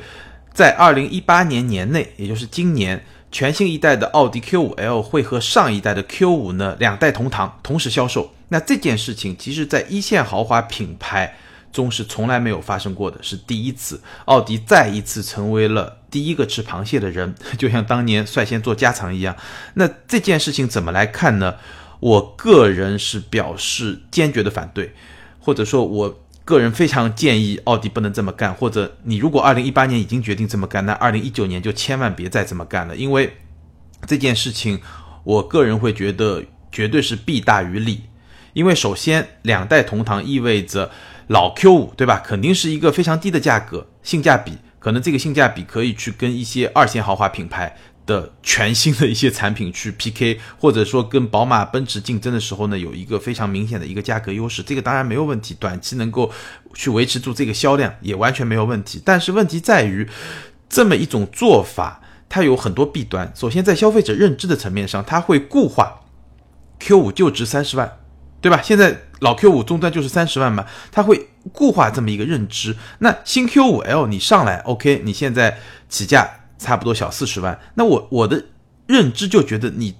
[0.51, 8.33] 在二零一八年年内，也就是今年，全新一代的奥迪 Q5L 会和上一代的 Q5 呢两代同堂，同时销售。
[8.49, 11.35] 那这件事情，其实在一线豪华品牌
[11.71, 14.01] 中是从来没有发生过的，是第一次。
[14.25, 19.35] 奥迪再一次成为了第一个吃螃蟹的人，就像当年率先做加长一样。
[19.75, 21.55] 那这件事情怎么来看呢？
[22.01, 24.93] 我个人是表示坚决的反对。
[25.39, 28.53] 或者说，我个人非常建议奥迪不能这么干。
[28.53, 32.95] 或者，你如果二零一八年已经决定这么干，那二零一九年就千万别再这么干了。
[32.95, 33.37] 因为
[34.05, 34.81] 这件事情，
[35.23, 38.03] 我个人会觉得绝对是弊大于利。
[38.53, 40.91] 因为首先，两代同堂意味着
[41.27, 42.21] 老 Q 五，对吧？
[42.23, 54.61] 肯定是一个非常低的价格，性价比可能这个性价比可以去跟一些二线豪华品牌的全新的一些产品去 PK，或者说跟宝马、奔驰竞争的时候呢，有一个非常明显的一个价格优势。
[54.63, 56.31] 这个当然没有问题，短期能够
[56.73, 59.01] 去维持住这个销量也完全没有问题。
[59.03, 60.07] 但是问题在于，
[60.69, 63.31] 这么一种做法，它有很多弊端。
[63.35, 66.01] 首先，在消费者认知的层面上，它会固化
[66.79, 67.97] Q 五就值三十万。
[68.41, 68.59] 对吧？
[68.59, 72.75] 现在老 Q 五终端就是三十万嘛，它会固化这么一个认知。
[72.97, 76.27] 那新 Q 五 L 你上来，OK，你现在起价
[76.61, 78.45] 差不多小四十万，那我我的
[78.85, 79.95] 认知就觉得你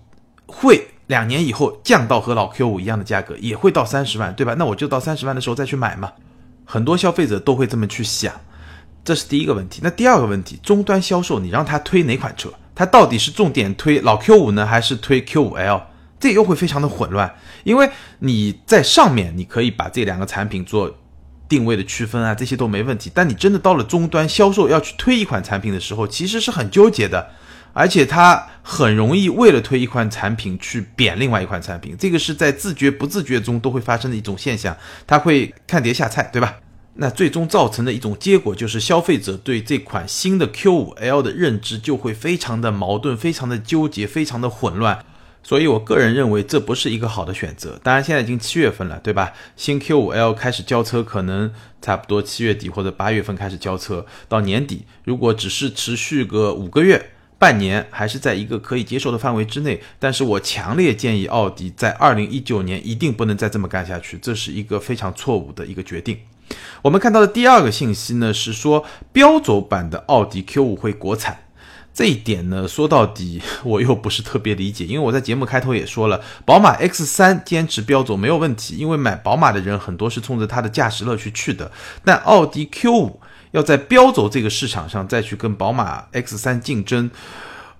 [0.45, 4.53] 会两年以后降到和老 Q 五一样的价格，也会到三十万，对吧？
[4.59, 6.11] 那我就到三十万的时候再去买嘛。
[6.63, 8.31] 很多消费者都会这么去想，
[9.03, 9.81] 这是第一个问题。
[9.83, 12.53] 那第二个问题，终端销售你让他推哪款车？
[12.75, 15.81] 他到底是重点推老 Q 五呢，还是推 Q 五 L？
[16.19, 17.33] 这又会非常的混乱，
[17.63, 17.89] 因为
[18.19, 20.95] 你在上面你可以把这两个产品做
[21.51, 23.11] 定位的区分啊，这些都没问题。
[23.13, 27.27] 但你真的到了终端销售要去推一款产品的时候，其实是很纠结的，
[27.73, 36.55] 而且它很容易为了推一款产品去贬另外一款产品，这个是在自觉不自觉中都会发生的一种现象，它会看碟下菜，对吧？
[36.93, 45.05] 那最终造成的一种结果就是消费者对这款新的 Q5L 的认知就会非常的矛盾，非常的纠结，非常的混乱。
[45.43, 47.79] 所以，我个人认为这不是一个好的选择。
[47.83, 49.33] 当然，现在已经七月份了，对吧？
[49.57, 59.81] 新 Q5L 开始交车，可能差不多七月底或者八月份开始交车，到年底，如果只是持续个五个月、半年，还是在一个可以接受的范围之内。
[59.99, 66.19] 但是我强烈建议奥迪在二零一九年一定不能再这么干下去，这是一个非常错误的一个决定。
[66.83, 71.45] 我们看到的第二个信息呢，是说标轴版的奥迪 Q5 会国产。
[71.93, 81.71] 这一点呢，说到底我又不是特别理解，因为我在节目开头也说了，宝马 X 三坚持标轴没有问题，因为买宝马的人很多是冲着它的驾驶乐趣去的，
[82.05, 83.21] 但奥迪 Q 五
[83.51, 87.11] 要在标轴这个市场上再去跟宝马 X 三竞争。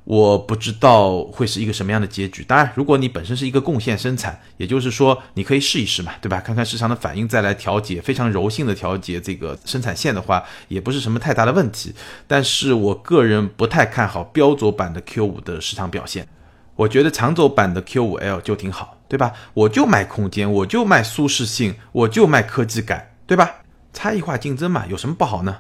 [0.04, 2.44] 我不知道会是一个什么样的结局。
[2.44, 6.40] 当然，如果你本身是一个贡献生产，也就是说你可以试一试嘛，对吧？
[6.40, 11.94] 看看市场的反应，再来调节，非常柔性的调节这个生产线的话，也不是什么太大的问题。
[12.28, 16.28] 但是我个人不太看好标轴版的 Q 五的市场表现。
[16.76, 19.34] 我觉得长轴版的 Q 五 L 就挺好，对吧？
[19.54, 23.58] 我就卖空间，我就卖舒适性，我就卖科技感，对吧？
[23.94, 25.60] 差异化竞争嘛，有什么不好呢？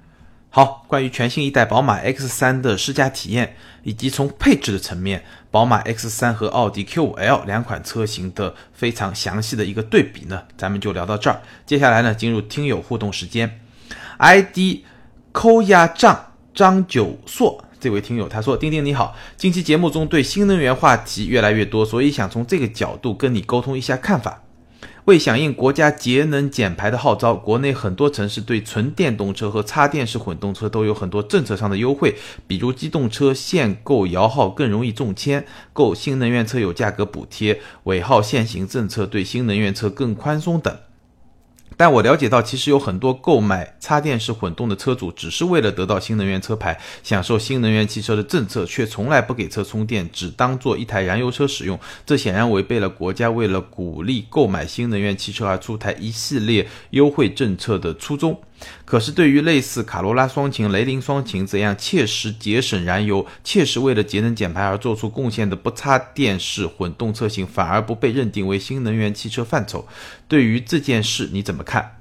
[0.53, 11.41] 好，关于全新一代宝马 X3 的试驾体验，以及从配置的层面，宝马 X3 和奥迪 Q5L 两款车型的非常详细的一个对比呢，咱们就聊到这儿。
[11.65, 13.61] 接下来呢，进入听友互动时间。
[14.17, 14.83] ID
[15.31, 24.43] 抠呀张张九硕这位听友他说：“丁丁你好，近期节目中对新能源话题越来越多，所以想从这个角度跟你沟通一下看法。”
[25.05, 40.77] 为响应国家节能减排的号召，国内很多城市对纯电动车和插电式混动车都有很多政策上的优惠，比如机动车限购摇号更容易中签，购新能源车有价格补贴，尾号限行政策对新能源车更宽松等。
[41.77, 51.79] 但我了解到，其实有很多购买插电式混动的车主，只是为了得到新能源车牌，享受新能源汽车的政策，却从来不给车充电，只当做一台燃油车使用。
[52.05, 58.39] 这显然违背了国家为了鼓励购买新能源汽车而出台一系列优惠政策的初衷。
[58.85, 69.87] 可是，对于类似卡罗拉双擎、雷凌双擎这样切实节省燃油、切实为了节能减排而做出贡献的不插电式混动车型，反而不被认定为新能源汽车范畴。
[70.27, 71.99] 对于这件事，你怎么看？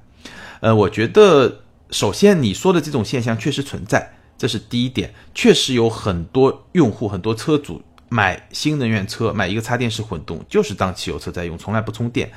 [0.59, 5.13] 呃，我觉得，首先你说的这种现象确实存在，这是第一点。
[5.33, 12.31] 确实有很多用户、很多车主买新能源车、买一个插电式混动，就是当汽油车在用，从来不充电。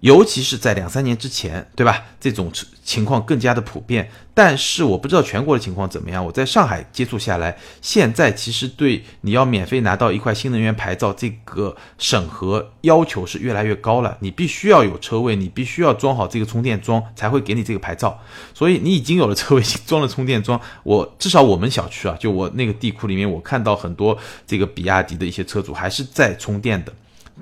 [0.00, 2.04] 尤其是在两三年之前，对吧？
[2.20, 2.52] 这种
[2.84, 4.08] 情况更加的普遍。
[4.32, 6.24] 但是我不知道全国的情况怎么样。
[6.24, 14.16] 我在上海接触下来，现在其实对你要免费拿到一块新能源牌照这个审核要求是越来越高了。
[14.20, 18.16] 你必须要有车位，你必须要装好这个充电桩才会给你这个牌照。
[18.54, 26.92] 所以你已经有了车位，已经装了充电桩，我至少我们小区啊，就我那个地库里面，我看到很多这个比亚迪的一些车主还是在充电的。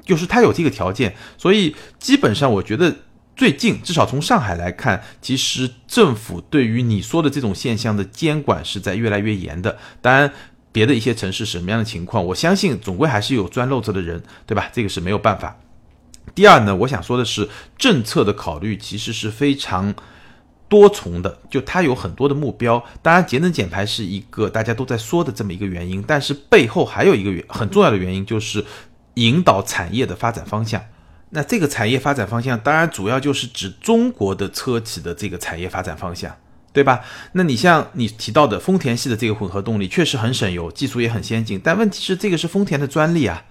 [0.05, 2.95] 就是它有这个条件，所以基本上我觉得
[3.37, 9.77] 最近至少从上海来看，其实政府对于你说的这种现象的监管是在越来越严的。
[10.01, 10.33] 当然，
[10.73, 14.71] 别的一些城市什么样的情况，我相信总归还是有钻漏子的人，对吧？
[14.73, 15.59] 这个是没有办法。
[16.35, 19.95] 第二呢，我想说的是，政策的考虑其实是非常
[20.69, 22.83] 多重的，就它有很多的目标。
[23.03, 28.65] 当然，节能减排是一个大家都在说的这么一个原因，但是背后还有一个原很重要的原因就是。
[29.17, 30.83] 引导产业的发展方向，
[31.31, 36.35] 那这个产业发展方向，当然主要就是指中国的车企的这个产业发展方向，
[36.73, 37.01] 对吧？
[37.33, 43.43] 那你像你提到的丰田系的这个混合动力，确实很省油，技术也很先进，但问题是这个是丰田的专利啊。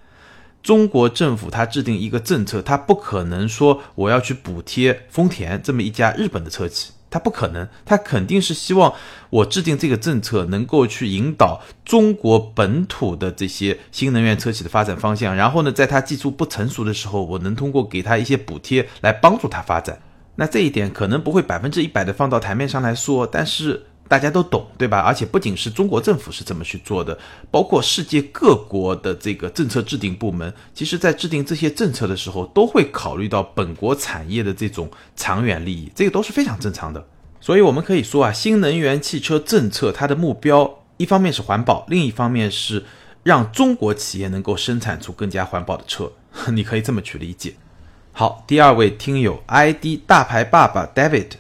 [0.64, 8.94] 中国政府它制定一个政策，它不可能说我要去补贴丰田这么一家日本的车企，他不可能，他肯定是希望
[9.30, 19.98] 我制定这个政策能够去引导中国本土的这些新能源车企的发展方向，然后呢，在他技术不成熟的时候，我能通过给他一些补贴来帮助他发展。
[20.36, 23.86] 那这一点可能不会百分之一百的放到台面上来说，但是。
[24.08, 25.00] 大家都懂，对吧？
[25.00, 27.18] 而且不仅是中国政府是这么去做的，
[27.50, 37.04] 包括世界各国的这个政策制定部门，其实在制定这些政策的时候，都会考虑到本国产业的这种长远利益，这个都是非常正常的。
[37.42, 42.86] 所以，我们可以说啊，新能源汽车政策它的目标，一方面是环保，另一方面是
[43.24, 46.12] 让中国企业能够生产出更加环保的车。
[46.54, 47.56] 你可以这么去理解。
[48.12, 51.32] 好，第二位听友 ID 大牌爸爸 David，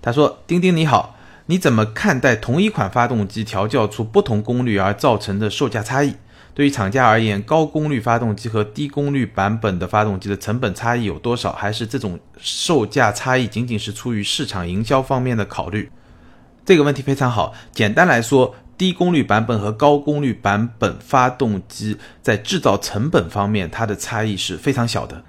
[0.00, 1.14] 他说：“丁丁你好。”
[1.48, 6.14] 你怎么看待同一款发动机调教出不同功率而造成的售价差异？
[6.54, 11.52] 对于厂家而言，高功率发动机和低功率版本的发动机的成本差异有多少？
[11.52, 15.90] 还是这种售价差异仅仅是出于市场营销方面的考虑？
[16.64, 17.54] 这个问题非常好。
[17.70, 25.22] 简单来说，低功率版本和高功率版本发动机在制造成本方面，它的差异是非常小的。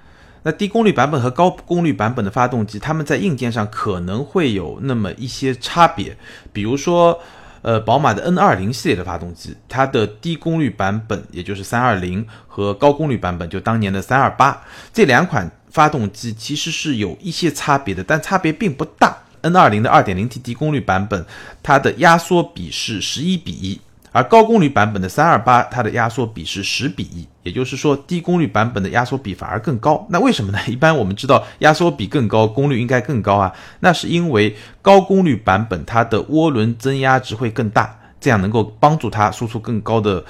[0.48, 6.16] 那低功率版本和高功率版本的发动机，它们在硬件上可能会有那么一些差别。
[6.54, 7.20] 比如说，
[7.60, 14.58] 呃，宝马的 N 二零系列的发动机，它的低功率版本也就是三二零和高功率版本就当年的三二八
[14.90, 19.14] 这两款发动机其实是有一些差别的，但差别并不大。
[19.42, 21.22] N 二零的二点零 T 低功率版本，
[21.62, 23.78] 它的压缩比是十一比一。
[24.10, 30.06] 而高功率版本的三二八，它的压缩比是十比一，也就是说低功率版本的压缩比反而更高。
[30.10, 30.58] 那为什么呢？
[30.68, 33.52] 一般我们知道压缩比更高，功率应该更高啊。
[33.80, 40.22] 那是因为高功率版本它的涡轮增压值会更大，这样能够帮助它输出更高的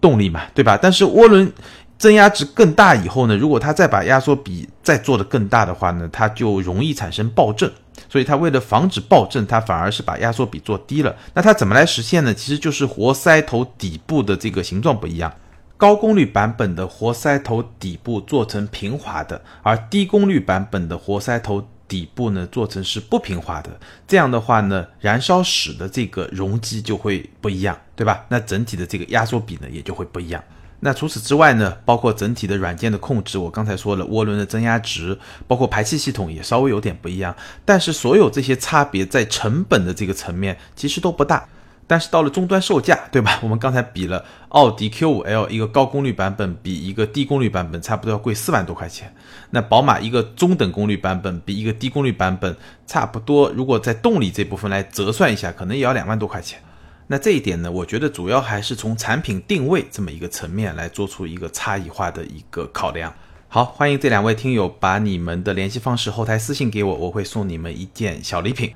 [0.00, 0.78] 动力嘛，对吧？
[0.80, 1.52] 但是涡轮
[1.98, 7.70] 增压值更大以后呢，如果它再把压缩比再做得更大的话呢，它就容易产生爆震。
[8.08, 11.14] 所以它为了防止爆震，它反而是把压缩比做低了。
[11.32, 12.32] 那它怎么来实现呢？
[12.32, 15.32] 其实就是活塞头底部的这个形状不一样。
[15.84, 23.78] 高功率版本的活塞头底部做成平滑的，而低功率版本的活塞头底部呢做成是不平滑的。
[24.08, 28.24] 这样的话呢，燃烧室的这个容积就会不一样，对吧？
[28.30, 30.42] 那整体的这个压缩比呢也就会不一样。
[30.80, 37.36] 那除此之外呢，包括整体的软件的控制，我刚才说了，涡轮的增压值，包括排气系统也稍微有点不一样。
[37.62, 41.46] 但是所有这些差别在成本的这个层面其实都不大。
[41.86, 43.38] 但是到了终端售价，对吧？
[43.42, 49.14] 我们刚才比了奥迪 Q5L 一个高功率版本比一个低功率版本差不多要贵四万多块钱。
[49.50, 52.56] 那宝马一个中等功率版本比一个低功率版本
[52.86, 56.58] 差不多，如果在动力这部分来折算一下，可能也要两万多块钱。
[57.06, 63.12] 那这一点呢，我觉得主要还是从产品定位这么一个层面来做出一个差异化的一个考量。
[63.46, 68.72] 好，欢迎这两位听友把你们的联系方式后台私信给我，我会送你们一件小礼品。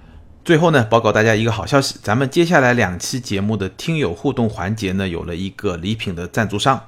[0.48, 6.82] 最后呢，报告大家一个好消息，咱们接下来两期节目的听友互动环节呢，有了一个礼品的赞助商，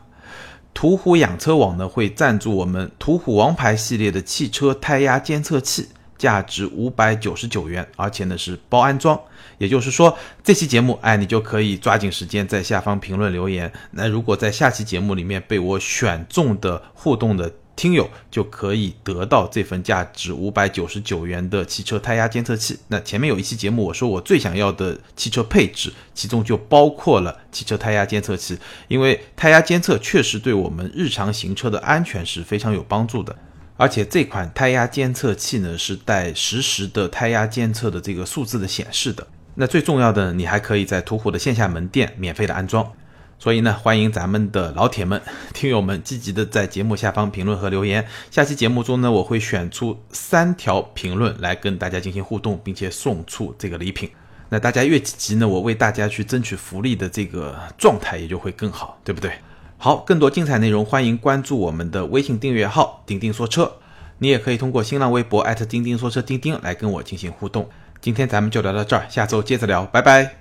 [0.73, 5.89] 途虎养车网呢会赞助我们途虎王牌系列的汽车胎压监测器。
[6.17, 9.19] 价值五百九十九元，而且呢是包安装，
[9.57, 13.71] 也就是说这期节目，哎，你就可以抓紧时间在下方评论留言。
[13.91, 22.79] 那如果在下期节目里面被我选中的互动的听友，就可以得到这份价值五百九十九元的汽车胎压监测器。
[22.89, 28.59] 那前面有一期节目，我说我最想要的汽车配置，其中就包括了汽车胎压监测器，
[28.89, 33.35] 因为胎压监测确实对我们日常行车的安全是非常有帮助的。
[33.77, 39.27] 而且这款胎压监测器呢，是带实时的胎压监测的这个数字的显示的。
[39.55, 42.93] 那最重要的，你还可以在途虎的线下门店免费的安装。
[43.41, 45.21] 所以呢，欢迎咱们的老铁们、
[45.55, 48.07] 听友们积极的在节目下方评论和留言。
[48.31, 54.11] 下期节目中呢，我会选出三条评论来跟大家进行互动，并且送出这个礼品。
[54.51, 59.33] 那大家越积极呢，我为大家去争取福利的这个状态也就会更好，对不对？
[59.79, 63.73] 好，更多精彩内容，欢迎关注我们的微信订阅号“钉钉说车”。
[64.19, 67.67] 你也可以通过新浪微博钉钉说车钉钉来跟我进行互动。
[68.03, 70.40] 今天咱们就聊到这儿，下周接着聊，拜拜。